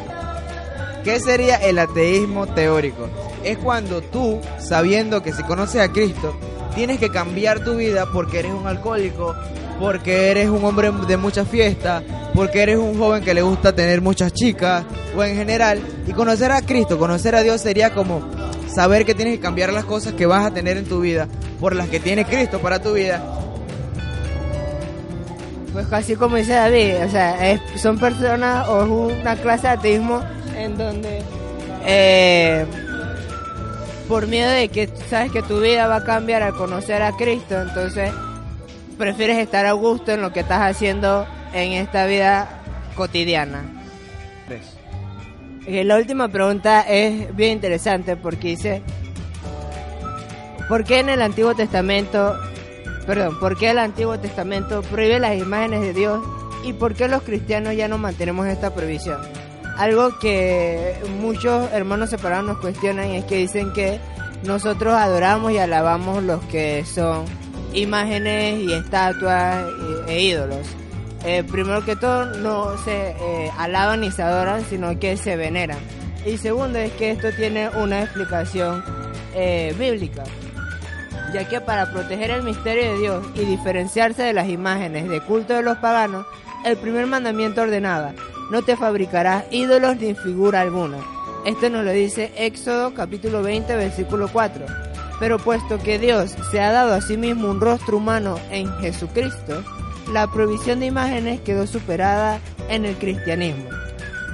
¿Qué 1.03 1.19
sería 1.19 1.55
el 1.55 1.79
ateísmo 1.79 2.45
teórico? 2.45 3.09
Es 3.43 3.57
cuando 3.57 4.01
tú, 4.01 4.39
sabiendo 4.59 5.23
que 5.23 5.33
si 5.33 5.41
conoces 5.41 5.81
a 5.81 5.91
Cristo, 5.91 6.35
tienes 6.75 6.99
que 6.99 7.09
cambiar 7.09 7.63
tu 7.63 7.73
vida 7.73 8.05
porque 8.13 8.37
eres 8.37 8.53
un 8.53 8.67
alcohólico, 8.67 9.33
porque 9.79 10.29
eres 10.29 10.49
un 10.49 10.63
hombre 10.65 10.91
de 11.07 11.17
mucha 11.17 11.45
fiesta, 11.45 12.03
porque 12.35 12.61
eres 12.61 12.77
un 12.77 12.97
joven 12.97 13.23
que 13.23 13.33
le 13.33 13.41
gusta 13.41 13.73
tener 13.73 14.01
muchas 14.01 14.33
chicas, 14.33 14.83
o 15.15 15.23
en 15.23 15.35
general, 15.35 15.81
y 16.05 16.11
conocer 16.11 16.51
a 16.51 16.61
Cristo, 16.61 16.99
conocer 16.99 17.35
a 17.35 17.41
Dios 17.41 17.61
sería 17.61 17.93
como 17.93 18.21
saber 18.67 19.05
que 19.05 19.15
tienes 19.15 19.35
que 19.35 19.41
cambiar 19.41 19.71
las 19.71 19.85
cosas 19.85 20.13
que 20.13 20.25
vas 20.25 20.45
a 20.45 20.53
tener 20.53 20.77
en 20.77 20.85
tu 20.85 20.99
vida 20.99 21.27
por 21.59 21.75
las 21.75 21.87
que 21.87 21.99
tiene 21.99 22.25
Cristo 22.25 22.59
para 22.59 22.81
tu 22.81 22.93
vida. 22.93 23.23
Pues 25.73 25.87
casi 25.87 26.15
como 26.15 26.35
dice 26.35 26.53
David, 26.53 27.05
o 27.05 27.09
sea, 27.09 27.59
son 27.77 27.97
personas 27.99 28.67
o 28.67 28.83
es 28.83 29.21
una 29.21 29.35
clase 29.35 29.67
de 29.67 29.73
ateísmo 29.73 30.21
en 30.57 30.77
donde 30.77 31.21
eh, 31.85 32.65
por 34.07 34.27
miedo 34.27 34.49
de 34.49 34.67
que 34.69 34.89
sabes 35.09 35.31
que 35.31 35.41
tu 35.43 35.59
vida 35.61 35.87
va 35.87 35.97
a 35.97 36.03
cambiar 36.03 36.41
al 36.41 36.53
conocer 36.53 37.01
a 37.01 37.15
Cristo, 37.15 37.61
entonces 37.61 38.11
prefieres 38.99 39.37
estar 39.37 39.65
a 39.65 39.71
gusto 39.71 40.11
en 40.11 40.21
lo 40.21 40.33
que 40.33 40.41
estás 40.41 40.61
haciendo 40.61 41.25
en 41.53 41.71
esta 41.71 42.05
vida 42.05 42.61
cotidiana. 42.95 43.63
Y 45.65 45.83
la 45.83 45.95
última 45.95 46.27
pregunta 46.27 46.81
es 46.81 47.33
bien 47.35 47.53
interesante 47.53 48.17
porque 48.17 48.49
dice, 48.49 48.83
¿por 50.67 50.83
qué 50.83 50.99
en 50.99 51.09
el 51.09 51.21
Antiguo 51.21 51.55
Testamento, 51.55 52.37
perdón, 53.07 53.39
por 53.39 53.57
qué 53.57 53.69
el 53.69 53.79
Antiguo 53.79 54.19
Testamento 54.19 54.81
prohíbe 54.81 55.19
las 55.19 55.37
imágenes 55.37 55.81
de 55.81 55.93
Dios 55.93 56.21
y 56.65 56.73
por 56.73 56.93
qué 56.93 57.07
los 57.07 57.23
cristianos 57.23 57.75
ya 57.75 57.87
no 57.87 57.97
mantenemos 57.97 58.47
esta 58.47 58.73
prohibición? 58.73 59.21
Algo 59.77 60.19
que 60.19 60.93
muchos 61.21 61.71
hermanos 61.71 62.09
separados 62.09 62.45
nos 62.45 62.57
cuestionan 62.57 63.11
es 63.11 63.23
que 63.23 63.37
dicen 63.37 63.71
que 63.71 64.01
nosotros 64.43 64.93
adoramos 64.95 65.53
y 65.53 65.57
alabamos 65.57 66.21
los 66.21 66.43
que 66.45 66.83
son 66.83 67.38
imágenes 67.73 68.61
y 68.61 68.73
estatuas 68.73 69.65
e, 70.07 70.21
ídolos. 70.21 70.67
Eh, 71.25 71.43
primero 71.43 71.83
que 71.83 71.95
todo, 71.95 72.25
no 72.37 72.77
se 72.77 73.09
eh, 73.09 73.51
alaban 73.57 74.01
ni 74.01 74.11
se 74.11 74.23
adoran, 74.23 74.63
sino 74.65 74.97
que 74.99 75.17
se 75.17 75.35
veneran. 75.35 75.79
Y 76.25 76.37
segundo 76.37 76.79
es 76.79 76.91
que 76.93 77.11
esto 77.11 77.31
tiene 77.31 77.69
una 77.69 78.03
explicación 78.03 78.83
eh, 79.33 79.75
bíblica, 79.77 80.23
ya 81.33 81.47
que 81.47 81.61
para 81.61 81.91
proteger 81.91 82.31
el 82.31 82.43
misterio 82.43 82.93
de 82.93 82.99
Dios 82.99 83.27
y 83.35 83.45
diferenciarse 83.45 84.23
de 84.23 84.33
las 84.33 84.47
imágenes 84.47 85.09
de 85.09 85.21
culto 85.21 85.53
de 85.53 85.61
los 85.61 85.77
paganos, 85.77 86.25
el 86.65 86.77
primer 86.77 87.07
mandamiento 87.07 87.61
ordenaba, 87.61 88.13
no 88.51 88.61
te 88.61 88.75
fabricarás 88.75 89.45
ídolos 89.51 89.97
ni 89.97 90.13
figura 90.13 90.61
alguna. 90.61 90.97
Esto 91.45 91.69
nos 91.69 91.85
lo 91.85 91.91
dice 91.91 92.33
Éxodo 92.37 92.93
capítulo 92.93 93.41
20 93.41 93.73
versículo 93.75 94.27
4 94.27 94.88
pero 95.19 95.37
puesto 95.37 95.77
que 95.79 95.99
Dios 95.99 96.35
se 96.49 96.61
ha 96.61 96.71
dado 96.71 96.93
a 96.93 97.01
sí 97.01 97.17
mismo 97.17 97.49
un 97.49 97.59
rostro 97.59 97.97
humano 97.97 98.39
en 98.49 98.71
Jesucristo, 98.79 99.63
la 100.11 100.27
provisión 100.31 100.79
de 100.79 100.87
imágenes 100.87 101.41
quedó 101.41 101.67
superada 101.67 102.39
en 102.69 102.85
el 102.85 102.95
cristianismo. 102.95 103.69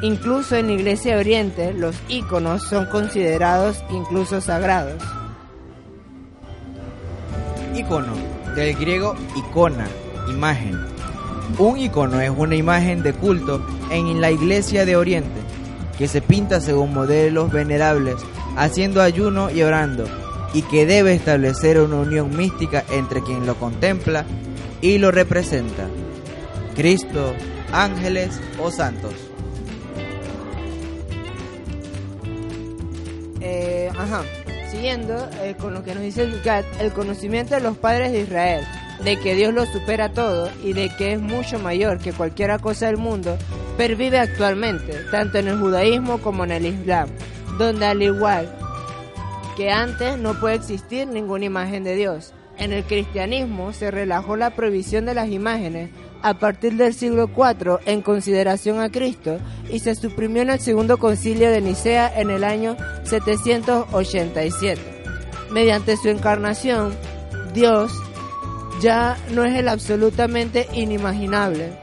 Incluso 0.01 0.55
en 0.55 0.67
la 0.67 0.73
Iglesia 0.73 1.17
Oriente 1.17 1.73
los 1.73 1.95
íconos 2.07 2.63
son 2.63 2.85
considerados 2.85 3.83
incluso 3.89 4.39
sagrados. 4.41 5.01
Icono, 7.73 8.13
del 8.55 8.75
griego 8.75 9.15
icona, 9.35 9.87
imagen. 10.29 10.79
Un 11.57 11.77
icono 11.77 12.21
es 12.21 12.29
una 12.29 12.55
imagen 12.55 13.03
de 13.03 13.13
culto 13.13 13.65
en 13.89 14.21
la 14.21 14.31
Iglesia 14.31 14.85
de 14.85 14.95
Oriente, 14.95 15.41
que 15.97 16.07
se 16.07 16.21
pinta 16.21 16.61
según 16.61 16.93
modelos 16.93 17.51
venerables, 17.51 18.15
haciendo 18.55 19.01
ayuno 19.01 19.49
y 19.49 19.63
orando 19.63 20.07
y 20.55 20.61
que 20.61 20.85
debe 20.85 21.13
establecer 21.13 21.81
una 21.81 21.97
unión 21.97 22.33
mística 22.33 22.85
entre 22.89 23.21
quien 23.21 23.45
lo 23.45 23.55
contempla 23.55 24.25
y 24.79 24.99
lo 24.99 25.11
representa, 25.11 25.85
Cristo, 26.77 27.33
ángeles 27.73 28.39
o 28.57 28.71
santos. 28.71 29.13
Eh, 33.41 33.89
ajá. 33.97 34.23
Siguiendo 34.71 35.27
eh, 35.41 35.55
con 35.59 35.73
lo 35.73 35.83
que 35.83 35.93
nos 35.93 36.03
dice 36.03 36.23
el 36.23 36.41
el 36.79 36.93
conocimiento 36.93 37.55
de 37.55 37.59
los 37.59 37.77
padres 37.77 38.13
de 38.13 38.21
Israel, 38.21 38.65
de 39.03 39.19
que 39.19 39.35
Dios 39.35 39.53
lo 39.53 39.65
supera 39.65 40.13
todo 40.13 40.49
y 40.63 40.71
de 40.71 40.89
que 40.97 41.11
es 41.13 41.19
mucho 41.19 41.59
mayor 41.59 41.99
que 41.99 42.13
cualquier 42.13 42.57
cosa 42.61 42.85
del 42.85 42.97
mundo, 42.97 43.37
pervive 43.75 44.19
actualmente, 44.19 44.93
tanto 45.11 45.37
en 45.37 45.49
el 45.49 45.59
judaísmo 45.59 46.19
como 46.19 46.45
en 46.45 46.51
el 46.51 46.65
islam, 46.65 47.09
donde 47.57 47.85
al 47.87 48.01
igual 48.01 48.64
que 49.55 49.71
antes 49.71 50.17
no 50.17 50.39
puede 50.39 50.55
existir 50.55 51.07
ninguna 51.07 51.45
imagen 51.45 51.83
de 51.83 51.95
Dios. 51.95 52.33
En 52.57 52.71
el 52.71 52.83
cristianismo 52.83 53.73
se 53.73 53.91
relajó 53.91 54.37
la 54.37 54.51
prohibición 54.51 55.05
de 55.05 55.13
las 55.13 55.29
imágenes 55.29 55.89
a 56.21 56.35
partir 56.35 56.73
del 56.73 56.93
siglo 56.93 57.29
IV 57.35 57.79
en 57.85 58.01
consideración 58.01 58.79
a 58.79 58.89
Cristo 58.89 59.39
y 59.69 59.79
se 59.79 59.95
suprimió 59.95 60.41
en 60.41 60.49
el 60.49 60.59
segundo 60.59 60.97
concilio 60.97 61.51
de 61.51 61.61
Nicea 61.61 62.11
en 62.19 62.29
el 62.29 62.43
año 62.43 62.77
787. 63.03 64.81
Mediante 65.51 65.97
su 65.97 66.09
encarnación, 66.09 66.95
Dios 67.53 67.91
ya 68.81 69.17
no 69.31 69.43
es 69.43 69.55
el 69.55 69.69
absolutamente 69.69 70.67
inimaginable. 70.73 71.77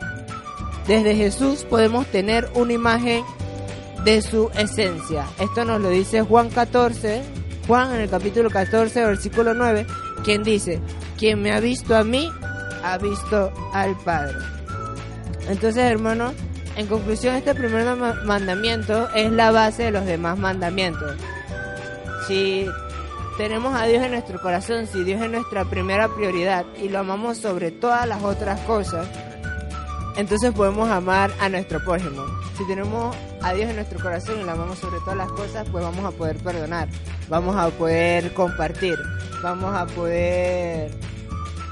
Desde 0.87 1.15
Jesús 1.15 1.65
podemos 1.65 2.07
tener 2.07 2.51
una 2.55 2.73
imagen 2.73 3.25
de 4.05 4.21
su 4.21 4.51
esencia. 4.55 5.27
Esto 5.39 5.65
nos 5.65 5.81
lo 5.81 5.91
dice 5.91 6.23
Juan 6.23 6.51
14, 6.51 7.23
Juan 7.67 7.95
en 7.95 8.01
el 8.01 8.11
capítulo 8.11 8.51
14, 8.51 9.05
versículo 9.05 9.55
9, 9.55 9.87
quien 10.25 10.43
dice, 10.43 10.81
quien 11.19 11.41
me 11.41 11.53
ha 11.53 11.61
visto 11.61 11.97
a 11.97 12.05
mí, 12.05 12.31
ha 12.83 12.99
visto 12.99 13.53
al 13.73 13.97
Padre. 13.99 14.37
Entonces, 15.49 15.85
hermano, 15.85 16.33
en 16.77 16.87
conclusión, 16.87 17.35
este 17.35 17.55
primer 17.55 17.97
mandamiento 18.25 19.09
es 19.15 19.31
la 19.31 19.51
base 19.51 19.85
de 19.85 19.91
los 19.91 20.07
demás 20.07 20.39
mandamientos. 20.39 21.17
Si 22.27 22.67
tenemos 23.37 23.75
a 23.79 23.87
Dios 23.87 24.03
en 24.03 24.13
nuestro 24.13 24.41
corazón, 24.41 24.87
si 24.87 25.05
Dios 25.05 25.21
es 25.21 25.31
nuestra 25.31 25.65
primera 25.65 26.09
prioridad 26.09 26.65
y 26.81 26.89
lo 26.89 27.01
amamos 27.01 27.39
sobre 27.39 27.71
todas 27.71 28.07
las 28.07 28.23
otras 28.23 28.61
cosas, 28.61 29.07
entonces 30.17 30.53
podemos 30.53 30.91
amar 30.91 31.31
a 31.41 31.49
nuestro 31.49 31.83
prójimo. 31.83 32.25
Si 32.63 32.69
tenemos 32.69 33.17
a 33.41 33.55
Dios 33.55 33.71
en 33.71 33.75
nuestro 33.75 33.99
corazón 33.99 34.39
y 34.39 34.45
lo 34.45 34.53
amamos 34.53 34.79
sobre 34.79 35.01
todas 35.01 35.17
las 35.17 35.33
cosas, 35.33 35.67
pues 35.73 35.83
vamos 35.83 36.05
a 36.05 36.13
poder 36.13 36.37
perdonar, 36.37 36.87
vamos 37.29 37.57
a 37.57 37.71
poder 37.71 38.33
compartir, 38.35 38.95
vamos 39.43 39.75
a 39.75 39.85
poder 39.87 40.93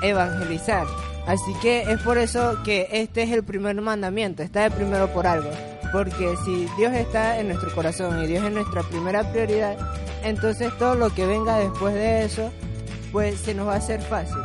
evangelizar. 0.02 0.88
Así 1.28 1.54
que 1.62 1.82
es 1.82 2.00
por 2.02 2.18
eso 2.18 2.58
que 2.64 2.88
este 2.90 3.22
es 3.22 3.30
el 3.30 3.44
primer 3.44 3.80
mandamiento, 3.80 4.42
está 4.42 4.64
de 4.64 4.72
primero 4.72 5.06
por 5.12 5.28
algo. 5.28 5.50
Porque 5.92 6.34
si 6.44 6.66
Dios 6.76 6.92
está 6.92 7.38
en 7.38 7.46
nuestro 7.46 7.72
corazón 7.72 8.20
y 8.24 8.26
Dios 8.26 8.42
es 8.42 8.50
nuestra 8.50 8.82
primera 8.82 9.30
prioridad, 9.30 9.76
entonces 10.24 10.76
todo 10.76 10.96
lo 10.96 11.14
que 11.14 11.24
venga 11.24 11.56
después 11.56 11.94
de 11.94 12.24
eso, 12.24 12.50
pues 13.12 13.38
se 13.38 13.54
nos 13.54 13.68
va 13.68 13.74
a 13.74 13.76
hacer 13.76 14.02
fácil. 14.02 14.38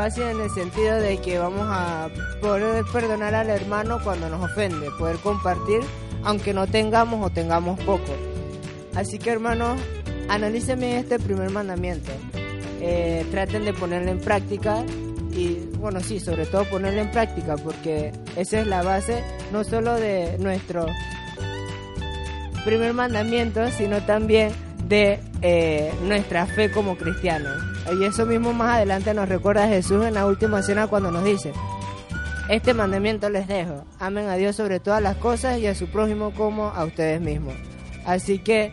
Fácil 0.00 0.22
en 0.22 0.40
el 0.40 0.48
sentido 0.48 0.94
de 0.98 1.18
que 1.18 1.38
vamos 1.38 1.66
a 1.68 2.08
poder 2.40 2.86
perdonar 2.90 3.34
al 3.34 3.50
hermano 3.50 3.98
cuando 4.02 4.30
nos 4.30 4.42
ofende, 4.42 4.88
poder 4.98 5.18
compartir 5.18 5.80
aunque 6.24 6.54
no 6.54 6.66
tengamos 6.66 7.22
o 7.22 7.28
tengamos 7.28 7.78
poco. 7.80 8.16
Así 8.94 9.18
que 9.18 9.28
hermanos, 9.28 9.78
analicen 10.30 10.82
este 10.84 11.18
primer 11.18 11.50
mandamiento. 11.50 12.10
Eh, 12.80 13.26
traten 13.30 13.66
de 13.66 13.74
ponerlo 13.74 14.10
en 14.10 14.20
práctica 14.20 14.82
y 15.32 15.56
bueno, 15.76 16.00
sí, 16.00 16.18
sobre 16.18 16.46
todo 16.46 16.64
ponerlo 16.64 17.02
en 17.02 17.10
práctica 17.10 17.56
porque 17.58 18.10
esa 18.36 18.60
es 18.60 18.66
la 18.66 18.82
base 18.82 19.22
no 19.52 19.64
solo 19.64 19.96
de 19.96 20.38
nuestro 20.38 20.86
primer 22.64 22.94
mandamiento, 22.94 23.70
sino 23.70 24.00
también 24.06 24.50
de 24.88 25.20
eh, 25.42 25.92
nuestra 26.04 26.46
fe 26.46 26.70
como 26.70 26.96
cristianos. 26.96 27.69
Y 27.92 28.04
eso 28.04 28.26
mismo 28.26 28.52
más 28.52 28.76
adelante 28.76 29.14
nos 29.14 29.28
recuerda 29.28 29.68
Jesús 29.68 30.04
en 30.04 30.14
la 30.14 30.26
última 30.26 30.62
cena 30.62 30.86
cuando 30.86 31.10
nos 31.10 31.24
dice, 31.24 31.52
este 32.48 32.74
mandamiento 32.74 33.30
les 33.30 33.46
dejo, 33.46 33.84
amen 33.98 34.28
a 34.28 34.34
Dios 34.34 34.56
sobre 34.56 34.80
todas 34.80 35.02
las 35.02 35.16
cosas 35.16 35.58
y 35.58 35.66
a 35.66 35.74
su 35.74 35.86
prójimo 35.86 36.32
como 36.32 36.68
a 36.68 36.84
ustedes 36.84 37.20
mismos. 37.20 37.54
Así 38.04 38.38
que 38.38 38.72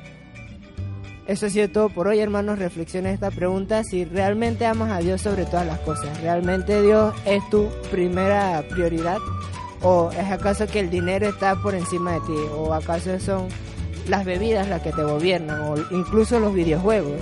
eso 1.28 1.48
ha 1.48 1.50
sido 1.50 1.70
todo 1.70 1.90
por 1.90 2.08
hoy, 2.08 2.20
hermanos. 2.20 2.58
Reflexiona 2.58 3.12
esta 3.12 3.32
pregunta. 3.32 3.84
Si 3.84 4.06
realmente 4.06 4.66
amas 4.66 4.92
a 4.92 5.00
Dios 5.00 5.22
sobre 5.22 5.46
todas 5.46 5.68
las 5.68 5.80
cosas, 5.80 6.22
¿realmente 6.22 6.82
Dios 6.82 7.14
es 7.26 7.48
tu 7.50 7.68
primera 7.92 8.64
prioridad? 8.70 9.18
¿O 9.82 10.10
es 10.12 10.32
acaso 10.32 10.68
que 10.68 10.80
el 10.80 10.90
dinero 10.90 11.28
está 11.28 11.56
por 11.58 11.76
encima 11.76 12.14
de 12.14 12.20
ti? 12.22 12.36
¿O 12.56 12.74
acaso 12.74 13.20
son 13.20 13.50
las 14.08 14.24
bebidas 14.24 14.70
las 14.70 14.82
que 14.82 14.94
te 14.94 15.04
gobiernan? 15.04 15.62
¿O 15.64 15.76
incluso 15.92 16.40
los 16.40 16.54
videojuegos? 16.54 17.20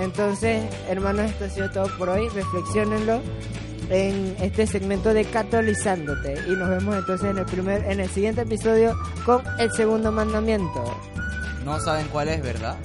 Entonces, 0.00 0.64
hermanos, 0.88 1.30
esto 1.30 1.44
ha 1.44 1.48
sido 1.48 1.70
todo 1.70 1.98
por 1.98 2.08
hoy. 2.08 2.28
Reflexionenlo 2.28 3.20
en 3.90 4.36
este 4.40 4.66
segmento 4.66 5.12
de 5.12 5.24
Catolizándote. 5.24 6.34
Y 6.48 6.52
nos 6.52 6.68
vemos 6.68 6.96
entonces 6.96 7.30
en 7.30 7.38
el, 7.38 7.44
primer, 7.44 7.84
en 7.84 8.00
el 8.00 8.08
siguiente 8.08 8.42
episodio 8.42 8.96
con 9.24 9.42
el 9.58 9.70
segundo 9.72 10.10
mandamiento. 10.10 10.82
No 11.64 11.78
saben 11.80 12.06
cuál 12.08 12.28
es, 12.28 12.42
¿verdad? 12.42 12.76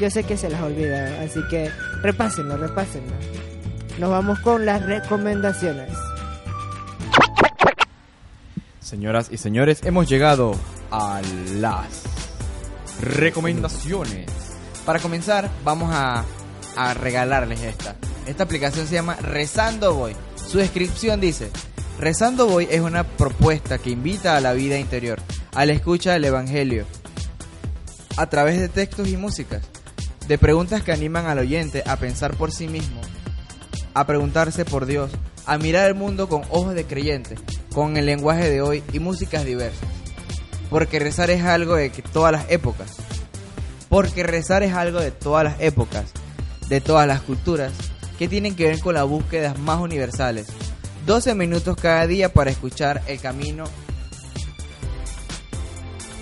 Yo 0.00 0.10
sé 0.10 0.24
que 0.24 0.36
se 0.36 0.50
las 0.50 0.60
olvida, 0.62 1.22
así 1.22 1.40
que 1.48 1.70
repásenlo, 2.02 2.56
repásenlo. 2.56 3.12
Nos 3.98 4.10
vamos 4.10 4.38
con 4.40 4.66
las 4.66 4.84
recomendaciones. 4.84 5.90
Señoras 8.80 9.28
y 9.30 9.38
señores, 9.38 9.80
hemos 9.84 10.08
llegado 10.08 10.54
a 10.90 11.20
las 11.54 12.04
recomendaciones. 13.00 14.45
Para 14.86 15.00
comenzar, 15.00 15.50
vamos 15.64 15.90
a, 15.92 16.24
regalarles 16.94 17.60
esta. 17.62 17.96
Esta 18.26 18.44
aplicación 18.44 18.86
se 18.86 18.94
llama 18.94 19.16
Rezando 19.16 19.94
Voy. 19.94 20.14
Su 20.36 20.58
descripción 20.58 21.20
dice, 21.20 21.50
Rezando 21.98 22.46
Voy 22.46 22.68
es 22.70 22.80
una 22.80 23.02
propuesta 23.02 23.78
que 23.78 23.90
invita 23.90 24.36
a 24.36 24.40
la 24.40 24.52
vida 24.52 24.78
interior, 24.78 25.18
a 25.54 25.66
la 25.66 25.72
escucha 25.72 26.12
del 26.12 26.26
Evangelio, 26.26 26.86
a 28.16 28.26
través 28.28 28.60
de 28.60 28.68
textos 28.68 29.08
y 29.08 29.16
músicas, 29.16 29.62
de 30.28 30.38
preguntas 30.38 30.84
que 30.84 30.92
animan 30.92 31.26
al 31.26 31.40
oyente 31.40 31.82
a 31.84 31.96
pensar 31.96 32.36
por 32.36 32.52
sí 32.52 32.68
mismo, 32.68 33.00
a 33.92 34.06
preguntarse 34.06 34.64
por 34.64 34.86
Dios, 34.86 35.10
a 35.46 35.58
mirar 35.58 35.88
el 35.88 35.94
mundo 35.96 36.28
con 36.28 36.42
ojos 36.50 36.74
de 36.74 36.84
creyente, 36.84 37.34
con 37.74 37.96
el 37.96 38.06
lenguaje 38.06 38.48
de 38.48 38.62
hoy 38.62 38.84
y 38.92 39.00
músicas 39.00 39.44
diversas. 39.44 39.88
Porque 40.70 41.00
rezar 41.00 41.30
es 41.30 41.42
algo 41.42 41.74
de 41.74 41.90
todas 42.12 42.30
las 42.30 42.48
épocas. 42.50 42.96
Porque 43.88 44.22
rezar 44.22 44.62
es 44.62 44.72
algo 44.74 45.00
de 45.00 45.10
todas 45.10 45.44
las 45.44 45.60
épocas, 45.60 46.04
de 46.68 46.80
todas 46.80 47.06
las 47.06 47.20
culturas, 47.20 47.72
que 48.18 48.28
tienen 48.28 48.56
que 48.56 48.66
ver 48.66 48.80
con 48.80 48.94
las 48.94 49.06
búsquedas 49.06 49.58
más 49.58 49.80
universales. 49.80 50.46
12 51.06 51.34
minutos 51.34 51.76
cada 51.80 52.06
día 52.06 52.32
para 52.32 52.50
escuchar 52.50 53.02
el 53.06 53.20
camino 53.20 53.64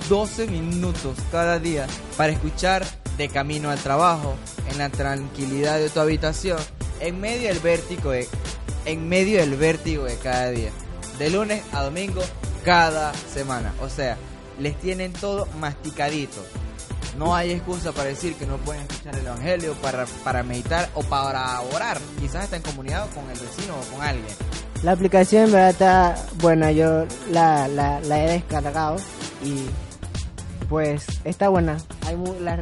12 0.09 0.48
minutos 0.48 1.16
cada 1.33 1.59
día 1.59 1.87
para 2.16 2.33
escuchar 2.33 2.85
de 3.16 3.29
camino 3.29 3.70
al 3.70 3.79
trabajo, 3.79 4.35
en 4.70 4.79
la 4.79 4.90
tranquilidad 4.90 5.79
de 5.79 5.88
tu 5.88 6.00
habitación, 6.00 6.59
en 7.00 7.20
medio 7.20 7.48
del 7.48 7.61
vértigo 7.61 8.11
de, 8.11 8.29
en 8.85 9.09
medio 9.09 9.38
del 9.38 9.57
vértigo 9.57 10.05
de 10.05 10.16
cada 10.16 10.50
día, 10.50 10.70
de 11.18 11.31
lunes 11.31 11.62
a 11.72 11.83
domingo 11.83 12.22
cada 12.64 13.14
semana. 13.33 13.72
O 13.81 13.88
sea, 13.88 14.16
les 14.59 14.79
tienen 14.79 15.12
todo 15.12 15.46
masticadito. 15.59 16.44
No 17.18 17.35
hay 17.35 17.53
excusa 17.53 17.92
para 17.92 18.09
decir 18.09 18.35
que 18.35 18.46
no 18.46 18.57
pueden 18.59 18.83
escuchar 18.83 19.16
el 19.16 19.27
Evangelio, 19.27 19.74
para, 19.74 20.05
para 20.24 20.42
meditar 20.42 20.88
o 20.94 21.03
para 21.03 21.61
orar. 21.61 21.98
Quizás 22.20 22.44
está 22.44 22.57
en 22.57 22.62
comunidad 22.62 23.09
con 23.14 23.24
el 23.31 23.38
vecino 23.38 23.74
o 23.74 23.94
con 23.94 24.03
alguien. 24.03 24.35
La 24.83 24.92
aplicación 24.92 25.44
en 25.44 25.53
verdad 25.53 25.70
está 25.70 26.27
buena, 26.42 26.70
yo 26.70 27.07
la, 27.31 27.68
la, 27.68 28.00
he 28.00 28.33
descargado 28.33 28.96
y 29.42 29.66
pues 30.68 31.07
está 31.24 31.48
buena. 31.48 31.79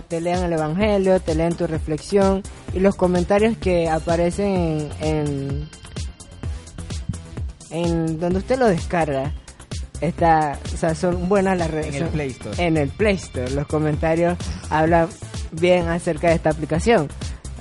Te 0.06 0.20
leen 0.20 0.44
el 0.44 0.52
Evangelio, 0.52 1.18
te 1.18 1.34
leen 1.34 1.56
tu 1.56 1.66
reflexión 1.66 2.42
y 2.72 2.78
los 2.78 2.94
comentarios 2.94 3.56
que 3.56 3.88
aparecen 3.88 4.88
en, 5.00 5.68
en, 7.70 8.20
donde 8.20 8.38
usted 8.38 8.56
lo 8.56 8.68
descarga. 8.68 9.32
Está, 10.02 10.58
o 10.74 10.76
sea, 10.76 10.94
son 10.94 11.30
buenas 11.30 11.56
las 11.56 11.70
En 11.70 11.94
el 11.94 12.08
Play 12.08 12.28
Store. 12.28 12.66
En 12.66 12.76
el 12.76 12.88
Play 12.90 13.14
Store. 13.14 13.50
Los 13.52 13.66
comentarios 13.66 14.36
hablan 14.68 15.08
bien 15.52 15.88
acerca 15.88 16.28
de 16.28 16.34
esta 16.34 16.50
aplicación. 16.50 17.08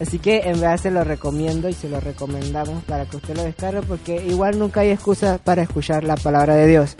Así 0.02 0.20
que 0.20 0.42
en 0.46 0.60
verdad 0.60 0.78
se 0.78 0.92
lo 0.92 1.06
recomiendo 1.06 1.70
y 1.70 1.74
se 1.74 1.88
lo 1.88 2.02
recomendamos 2.02 2.84
para 2.84 3.06
que 3.06 3.18
usted 3.18 3.38
lo 3.38 3.44
descargue 3.44 3.84
porque 3.84 4.16
igual 4.26 4.60
nunca 4.60 4.82
hay 4.82 4.90
excusa 4.90 5.38
para 5.38 5.62
escuchar 5.62 6.04
la 6.04 6.18
palabra 6.18 6.56
de 6.56 6.68
Dios 6.68 6.98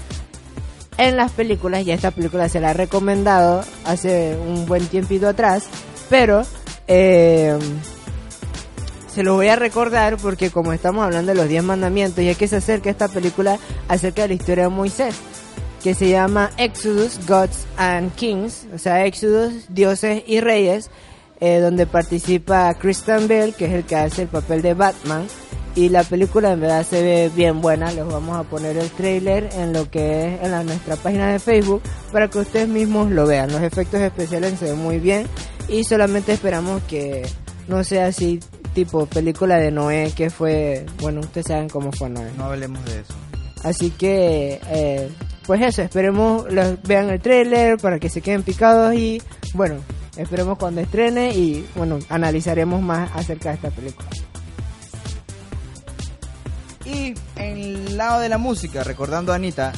en 1.02 1.18
las 1.18 1.32
películas, 1.32 1.86
y 1.86 1.92
esta 1.92 2.12
película 2.12 2.48
se 2.48 2.60
la 2.60 2.72
he 2.72 2.74
recomendado 2.74 3.64
hace 3.86 4.38
un 4.38 4.66
buen 4.68 4.86
tiempito 4.86 5.28
atrás, 5.28 5.64
pero 6.10 6.44
eh, 6.88 7.58
se 9.12 9.24
lo 9.24 9.34
voy 9.34 9.48
a 9.48 9.56
recordar 9.56 10.18
porque 10.18 10.52
como 10.52 10.74
estamos 10.74 11.04
hablando 11.04 11.32
de 11.32 11.38
los 11.38 11.50
10 11.50 11.64
mandamientos, 11.64 12.24
y 12.24 12.30
es 12.30 12.38
que 12.38 12.48
se 12.48 12.58
acerca 12.58 12.90
esta 12.90 13.08
película 13.08 13.58
acerca 13.88 14.24
de 14.24 14.28
la 14.30 14.34
historia 14.36 14.66
de 14.66 14.70
Moisés, 14.70 15.16
que 15.84 15.94
se 15.96 16.10
llama 16.10 16.52
Exodus, 16.58 17.20
Gods 17.28 17.66
and 17.78 18.14
Kings, 18.16 18.68
o 18.74 18.78
sea, 18.78 19.06
Exodus, 19.06 19.66
Dioses 19.70 20.24
y 20.28 20.40
Reyes, 20.40 20.90
eh, 21.40 21.60
donde 21.60 21.88
participa 21.88 22.74
Christian 22.76 23.28
Bale, 23.28 23.54
que 23.54 23.66
es 23.66 23.74
el 23.74 23.84
que 23.84 23.96
hace 23.96 24.24
el 24.24 24.28
papel 24.28 24.62
de 24.62 24.76
Batman, 24.76 25.28
y 25.74 25.90
la 25.90 26.04
película 26.04 26.52
en 26.52 26.62
verdad 26.62 26.86
se 26.86 27.02
ve 27.02 27.32
bien 27.34 27.62
buena. 27.62 27.92
Les 27.92 28.06
vamos 28.06 28.38
a 28.38 28.44
poner 28.44 28.78
el 28.78 28.90
trailer 28.90 29.50
en 29.54 29.74
lo 29.74 29.90
que 29.90 30.36
es 30.36 30.44
en 30.44 30.52
la, 30.52 30.64
nuestra 30.64 30.96
página 30.98 31.32
de 31.32 31.40
Facebook 31.40 31.82
para 32.12 32.28
que 32.28 32.40
ustedes 32.40 32.68
mismos 32.68 33.10
lo 33.10 33.26
vean. 33.26 33.52
Los 33.52 33.62
efectos 33.62 34.02
especiales 34.02 34.60
se 34.60 34.66
ven 34.66 34.78
muy 34.78 35.00
bien 35.00 35.28
y 35.70 35.84
solamente 35.84 36.34
esperamos 36.34 36.84
que 36.84 37.26
no 37.68 37.84
sea 37.84 38.08
así 38.08 38.40
tipo 38.74 39.06
película 39.06 39.58
de 39.58 39.72
Noé 39.72 40.12
que 40.16 40.30
fue, 40.30 40.86
bueno, 41.00 41.22
ustedes 41.22 41.48
saben 41.48 41.70
cómo 41.70 41.92
fue 41.92 42.10
Noé. 42.10 42.30
No 42.38 42.46
hablemos 42.46 42.84
de 42.86 43.00
eso. 43.00 43.14
Así 43.64 43.92
que, 43.92 44.60
eh, 44.68 45.10
pues 45.46 45.62
eso, 45.62 45.82
esperemos 45.82 46.52
los, 46.52 46.82
vean 46.84 47.10
el 47.10 47.22
trailer 47.22 47.78
para 47.78 48.00
que 48.00 48.10
se 48.10 48.22
queden 48.22 48.44
picados 48.44 48.94
y 48.96 49.22
bueno, 49.54 49.76
esperemos 50.18 50.58
cuando 50.58 50.82
estrene 50.82 51.34
y 51.34 51.68
bueno, 51.76 52.00
analizaremos 52.10 52.82
más 52.82 53.12
acerca 53.16 53.50
de 53.50 53.56
esta 53.56 53.70
película. 53.70 54.10
Y 56.86 57.14
en 57.36 57.58
el 57.58 57.98
lado 57.98 58.20
de 58.20 58.30
la 58.30 58.38
música, 58.38 58.84
recordando 58.84 59.32
a 59.32 59.36
Anita, 59.36 59.72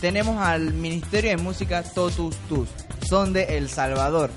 tenemos 0.00 0.38
al 0.38 0.74
Ministerio 0.74 1.30
de 1.30 1.36
Música 1.36 1.82
Totus 1.82 2.36
Tus, 2.48 2.68
son 3.08 3.32
de 3.32 3.56
El 3.56 3.68
Salvador. 3.68 4.30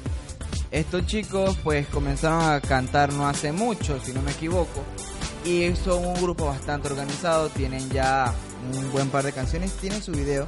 Estos 0.70 1.06
chicos 1.08 1.58
pues 1.64 1.88
comenzaron 1.88 2.44
a 2.44 2.62
cantar 2.62 3.12
no 3.14 3.28
hace 3.28 3.52
mucho, 3.52 4.00
si 4.04 4.14
no 4.14 4.22
me 4.22 4.32
equivoco, 4.32 4.84
y 5.44 5.74
son 5.76 6.06
un 6.06 6.22
grupo 6.22 6.46
bastante 6.46 6.90
organizado, 6.90 7.50
tienen 7.50 7.90
ya 7.90 8.34
un 8.74 8.92
buen 8.92 9.10
par 9.10 9.24
de 9.24 9.34
canciones, 9.34 9.72
tienen 9.74 10.02
su 10.02 10.12
video, 10.12 10.48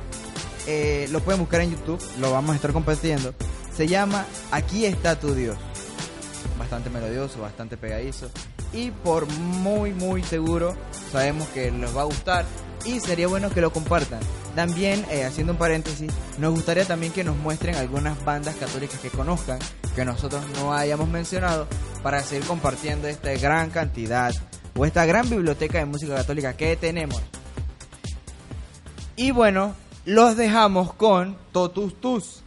eh, 0.68 1.08
lo 1.12 1.22
pueden 1.22 1.42
buscar 1.42 1.62
en 1.62 1.72
YouTube, 1.72 2.02
lo 2.20 2.32
vamos 2.32 2.52
a 2.52 2.56
estar 2.56 2.74
compartiendo. 2.74 3.34
Se 3.76 3.88
llama 3.88 4.26
Aquí 4.52 4.86
está 4.86 5.20
tu 5.20 5.34
Dios. 5.34 5.58
bastante 6.58 6.90
melodioso, 6.90 7.40
bastante 7.42 7.78
pegadizo. 7.78 8.30
Y 8.74 8.92
por 8.92 9.26
muy, 9.32 9.94
muy 9.94 10.22
seguro, 10.24 10.76
sabemos 11.12 11.48
que 11.50 11.72
les 11.72 11.96
va 11.96 12.02
a 12.02 12.06
gustar 12.06 12.46
y 12.86 13.00
sería 13.00 13.28
bueno 13.28 13.50
que 13.50 13.62
lo 13.62 13.72
compartan. 13.72 14.20
También, 14.56 15.06
eh, 15.10 15.24
haciendo 15.24 15.54
un 15.54 15.60
paréntesis, 15.60 16.12
nos 16.38 16.54
gustaría 16.54 16.86
también 16.86 17.14
que 17.14 17.24
nos 17.24 17.38
muestren 17.38 17.76
algunas 17.76 18.24
bandas 18.26 18.56
católicas 18.56 19.00
que 19.00 19.10
conozcan, 19.10 19.60
que 19.96 20.06
nosotros 20.06 20.44
no 20.56 20.74
hayamos 20.74 21.08
mencionado, 21.08 21.68
para 22.04 22.22
seguir 22.22 22.46
compartiendo 22.46 23.08
esta 23.08 23.32
gran 23.34 23.70
cantidad 23.70 24.34
o 24.76 24.86
esta 24.86 25.06
gran 25.06 25.30
biblioteca 25.30 25.80
de 25.80 25.86
música 25.86 26.16
católica 26.16 26.54
que 26.54 26.76
tenemos. 26.76 27.22
Y 29.22 29.32
bueno, 29.32 29.76
los 30.06 30.38
dejamos 30.38 30.94
con 30.94 31.36
Totus 31.52 31.94
Tus. 32.00 32.42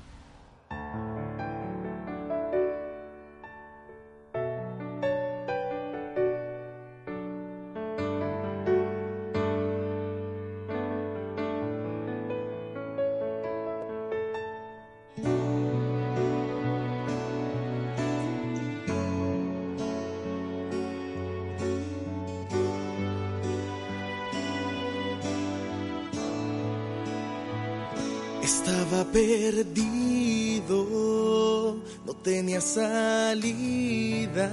Estaba 28.42 29.04
perdido, 29.04 30.76
no 32.04 32.14
tenía 32.24 32.60
salida. 32.60 34.48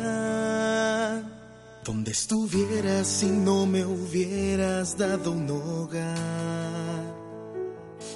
Donde 1.84 2.12
estuvieras 2.12 3.08
si 3.08 3.26
no 3.26 3.66
me 3.66 3.84
hubieras 3.84 4.96
dado 4.96 5.32
un 5.32 5.50
hogar? 5.50 7.16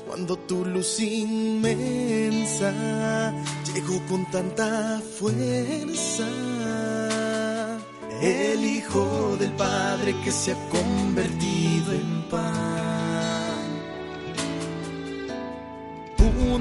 Cuando 0.05 0.35
tu 0.35 0.63
luz 0.63 0.99
inmensa 0.99 2.71
llegó 3.73 3.99
con 4.07 4.29
tanta 4.29 5.01
fuerza. 5.19 6.27
El 8.21 8.63
Hijo 8.63 9.35
del 9.39 9.51
Padre 9.53 10.15
que 10.23 10.31
se 10.31 10.51
ha 10.51 10.69
convertido 10.69 11.93
en 11.93 12.29
pan. 12.29 12.72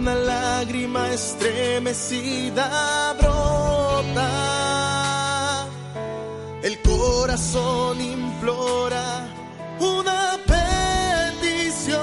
Una 0.02 0.14
lágrima 0.16 1.12
estremecida 1.12 2.66
brota. 3.20 4.28
El 6.60 6.82
corazón 6.82 8.00
implora 8.00 9.28
una 9.78 10.40
petición. 10.52 12.00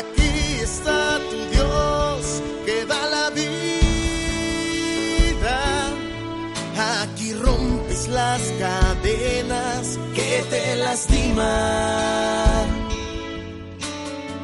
Aquí 0.00 0.32
está 0.62 1.18
tu 1.30 1.36
Dios 1.54 2.42
que 2.64 2.86
da 2.86 3.02
la 3.16 3.28
vida. 3.28 3.50
Aquí 7.02 7.34
rompes 7.34 8.08
las 8.08 8.40
cadenas 8.64 9.98
que 10.14 10.42
te 10.48 10.76
lastiman. 10.76 11.46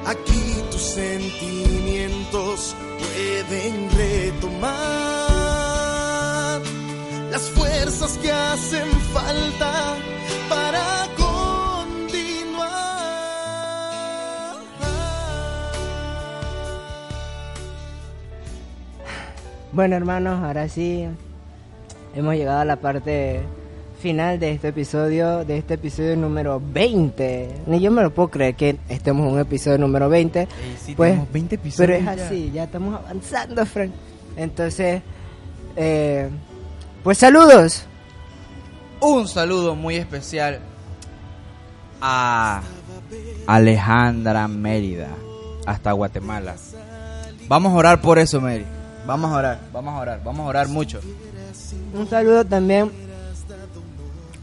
Aquí 0.07 0.54
sentimientos 0.95 2.77
pueden 2.99 3.91
retomar 3.91 4.71
las 7.33 7.51
fuerzas 7.51 8.17
que 8.19 8.31
hacen 8.31 8.89
falta 9.13 9.97
para 10.49 11.09
continuar. 11.17 12.61
Bueno, 19.73 19.97
hermanos, 19.97 20.45
ahora 20.45 20.69
sí 20.69 21.09
hemos 22.15 22.37
llegado 22.37 22.61
a 22.61 22.65
la 22.65 22.77
parte 22.77 23.43
final 24.05 24.39
de 24.39 24.53
este 24.53 24.69
episodio, 24.69 25.47
de 25.47 25.57
este 25.57 25.75
episodio 25.75 26.15
número 26.15 26.61
20. 26.63 27.63
Ni 27.67 27.81
yo 27.81 27.91
me 27.91 28.03
lo 28.03 28.13
puedo 28.13 28.29
creer 28.29 28.55
que 28.55 28.77
estemos 28.91 29.27
en 29.27 29.33
un 29.33 29.41
episodio 29.41 29.79
número 29.79 30.11
20. 30.11 30.47
sí, 30.85 30.95
pues, 30.95 31.13
tenemos 31.13 31.33
20 31.33 31.57
pero 31.57 31.63
episodios 31.63 31.99
es 32.01 32.05
ya. 32.05 32.27
así, 32.27 32.51
ya 32.53 32.65
estamos 32.65 33.01
avanzando, 33.01 33.65
Frank. 33.65 33.93
Entonces, 34.37 35.01
eh, 35.75 36.29
pues 37.03 37.17
saludos. 37.17 37.87
Un 39.01 39.27
saludo 39.27 39.75
muy 39.75 39.97
especial 39.97 40.59
a 42.03 42.61
Alejandra 43.47 44.49
Mérida, 44.49 45.09
hasta 45.65 45.93
Guatemala. 45.93 46.57
Vamos 47.49 47.73
a 47.73 47.77
orar 47.77 48.03
por 48.03 48.19
eso, 48.19 48.39
Mary. 48.39 48.67
Vamos 49.07 49.33
a 49.33 49.37
orar, 49.39 49.61
vamos 49.73 49.95
a 49.95 49.97
orar, 49.99 50.21
vamos 50.23 50.45
a 50.45 50.49
orar 50.51 50.69
mucho. 50.69 51.01
Un 51.95 52.07
saludo 52.07 52.45
también 52.45 53.04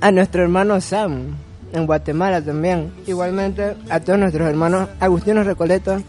a 0.01 0.11
nuestro 0.11 0.41
hermano 0.41 0.81
Sam 0.81 1.37
en 1.71 1.85
Guatemala 1.85 2.41
también. 2.41 2.91
Igualmente 3.07 3.75
a 3.89 3.99
todos 3.99 4.19
nuestros 4.19 4.49
hermanos 4.49 4.89
Agustinos 4.99 5.45
Recoletos 5.45 6.01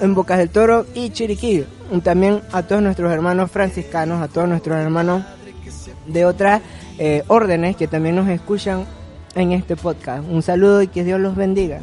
en 0.00 0.14
Bocas 0.14 0.38
del 0.38 0.50
Toro 0.50 0.86
y 0.94 1.10
Chiriquí. 1.10 1.64
También 2.02 2.40
a 2.52 2.62
todos 2.62 2.80
nuestros 2.80 3.12
hermanos 3.12 3.50
franciscanos, 3.50 4.22
a 4.22 4.28
todos 4.28 4.48
nuestros 4.48 4.78
hermanos 4.78 5.24
de 6.06 6.24
otras 6.24 6.62
eh, 6.98 7.22
órdenes 7.28 7.76
que 7.76 7.88
también 7.88 8.16
nos 8.16 8.28
escuchan 8.28 8.86
en 9.34 9.52
este 9.52 9.76
podcast. 9.76 10.24
Un 10.28 10.42
saludo 10.42 10.82
y 10.82 10.88
que 10.88 11.04
Dios 11.04 11.20
los 11.20 11.36
bendiga. 11.36 11.80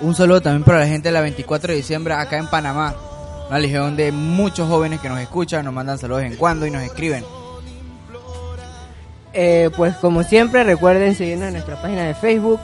Un 0.00 0.14
saludo 0.14 0.42
también 0.42 0.64
para 0.64 0.80
la 0.80 0.86
gente 0.86 1.08
de 1.08 1.12
la 1.12 1.20
24 1.22 1.70
de 1.70 1.76
diciembre 1.76 2.14
acá 2.14 2.36
en 2.36 2.48
Panamá. 2.48 2.94
Una 3.48 3.58
legión 3.58 3.96
de 3.96 4.12
muchos 4.12 4.68
jóvenes 4.68 5.00
que 5.00 5.08
nos 5.08 5.20
escuchan, 5.20 5.64
nos 5.64 5.74
mandan 5.74 5.98
saludos 5.98 6.24
en 6.24 6.36
cuando 6.36 6.66
y 6.66 6.70
nos 6.70 6.82
escriben. 6.82 7.24
Eh, 9.34 9.70
pues 9.76 9.94
como 9.96 10.22
siempre 10.22 10.62
recuerden 10.62 11.14
seguirnos 11.16 11.48
en 11.48 11.54
nuestra 11.54 11.80
página 11.82 12.04
de 12.04 12.14
Facebook, 12.14 12.60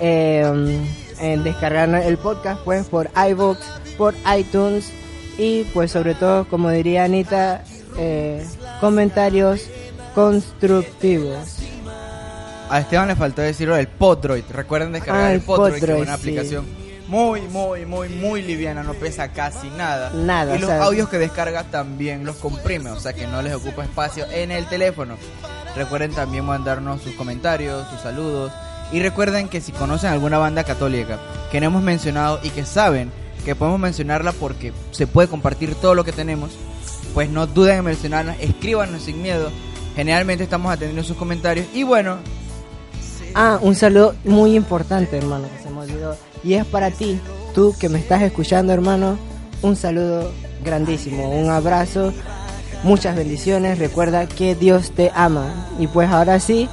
eh, 0.00 0.80
en 1.20 1.44
descargar 1.44 1.88
el 2.02 2.16
podcast 2.16 2.60
pues 2.64 2.86
por 2.86 3.10
iVoox, 3.30 3.58
por 3.98 4.14
iTunes 4.38 4.92
y 5.36 5.64
pues 5.74 5.90
sobre 5.90 6.14
todo 6.14 6.46
como 6.48 6.70
diría 6.70 7.04
Anita, 7.04 7.64
eh, 7.98 8.44
comentarios 8.80 9.68
constructivos. 10.14 11.58
A 12.70 12.78
Esteban 12.80 13.08
le 13.08 13.16
faltó 13.16 13.42
decirlo 13.42 13.74
del 13.74 13.88
Podroid. 13.88 14.44
Recuerden 14.50 14.92
descargar 14.92 15.24
Ah, 15.26 15.32
el 15.34 15.40
Podroid, 15.42 15.72
que 15.72 15.76
es 15.78 15.80
Podroid, 15.84 16.02
una 16.02 16.16
sí. 16.16 16.20
aplicación 16.20 16.81
muy, 17.12 17.42
muy, 17.42 17.84
muy, 17.84 18.08
muy 18.08 18.40
liviana. 18.40 18.82
No 18.82 18.94
pesa 18.94 19.28
casi 19.28 19.68
nada. 19.68 20.10
Nada, 20.14 20.56
Y 20.56 20.58
los 20.58 20.70
o 20.70 20.72
sea- 20.72 20.84
audios 20.84 21.08
que 21.10 21.18
descarga 21.18 21.64
también 21.64 22.24
los 22.24 22.36
comprime, 22.36 22.90
o 22.90 22.98
sea 22.98 23.12
que 23.12 23.26
no 23.26 23.42
les 23.42 23.52
ocupa 23.54 23.84
espacio 23.84 24.24
en 24.30 24.50
el 24.50 24.64
teléfono. 24.66 25.16
Recuerden 25.76 26.12
también 26.12 26.46
mandarnos 26.46 27.02
sus 27.02 27.12
comentarios, 27.14 27.86
sus 27.90 28.00
saludos. 28.00 28.50
Y 28.92 29.00
recuerden 29.00 29.48
que 29.48 29.60
si 29.60 29.72
conocen 29.72 30.10
alguna 30.10 30.38
banda 30.38 30.64
católica 30.64 31.18
que 31.50 31.60
no 31.60 31.66
hemos 31.66 31.82
mencionado 31.82 32.40
y 32.42 32.48
que 32.48 32.64
saben 32.64 33.10
que 33.44 33.54
podemos 33.54 33.78
mencionarla 33.80 34.32
porque 34.32 34.72
se 34.92 35.06
puede 35.06 35.28
compartir 35.28 35.74
todo 35.74 35.94
lo 35.94 36.04
que 36.04 36.12
tenemos, 36.12 36.52
pues 37.12 37.28
no 37.28 37.46
duden 37.46 37.78
en 37.78 37.84
mencionarla, 37.84 38.36
escríbanos 38.40 39.02
sin 39.02 39.20
miedo. 39.20 39.50
Generalmente 39.96 40.44
estamos 40.44 40.72
atendiendo 40.72 41.04
sus 41.04 41.16
comentarios. 41.18 41.66
Y 41.74 41.82
bueno, 41.82 42.16
Ah, 43.34 43.58
un 43.62 43.74
saludo 43.74 44.14
muy 44.24 44.54
importante 44.54 45.16
hermano, 45.16 45.46
que 45.56 45.62
se 45.62 45.70
me 45.70 45.80
olvidó. 45.80 46.16
Y 46.44 46.54
es 46.54 46.64
para 46.64 46.90
ti, 46.90 47.20
tú 47.54 47.74
que 47.78 47.88
me 47.88 47.98
estás 47.98 48.22
escuchando 48.22 48.72
hermano, 48.72 49.18
un 49.62 49.76
saludo 49.76 50.32
grandísimo, 50.64 51.30
un 51.30 51.50
abrazo, 51.50 52.12
muchas 52.82 53.16
bendiciones, 53.16 53.78
recuerda 53.78 54.26
que 54.26 54.54
Dios 54.54 54.90
te 54.92 55.10
ama. 55.14 55.68
Y 55.78 55.86
pues 55.86 56.10
ahora 56.10 56.40
sí, 56.40 56.68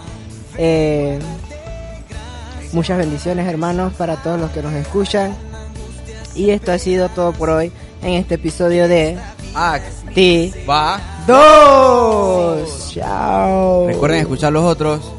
eh, 0.58 1.20
muchas 2.74 2.98
bendiciones 2.98 3.48
hermanos 3.48 3.94
para 3.94 4.18
todos 4.18 4.40
los 4.40 4.52
que 4.52 4.62
nos 4.62 4.74
escuchan. 4.74 5.36
Y 6.36 6.52
esto 6.52 6.72
ha 6.72 6.80
sido 6.80 7.10
todo 7.10 7.34
por 7.34 7.50
hoy 7.50 7.72
en 8.02 8.14
este 8.14 8.36
episodio 8.36 8.88
de 8.88 9.18
Ti 10.14 10.54
va. 10.68 11.00
2. 11.28 12.92
Chao. 12.94 13.88
Recuerden 13.88 14.22
escuchar 14.22 14.52
los 14.52 14.64
otros. 14.64 15.19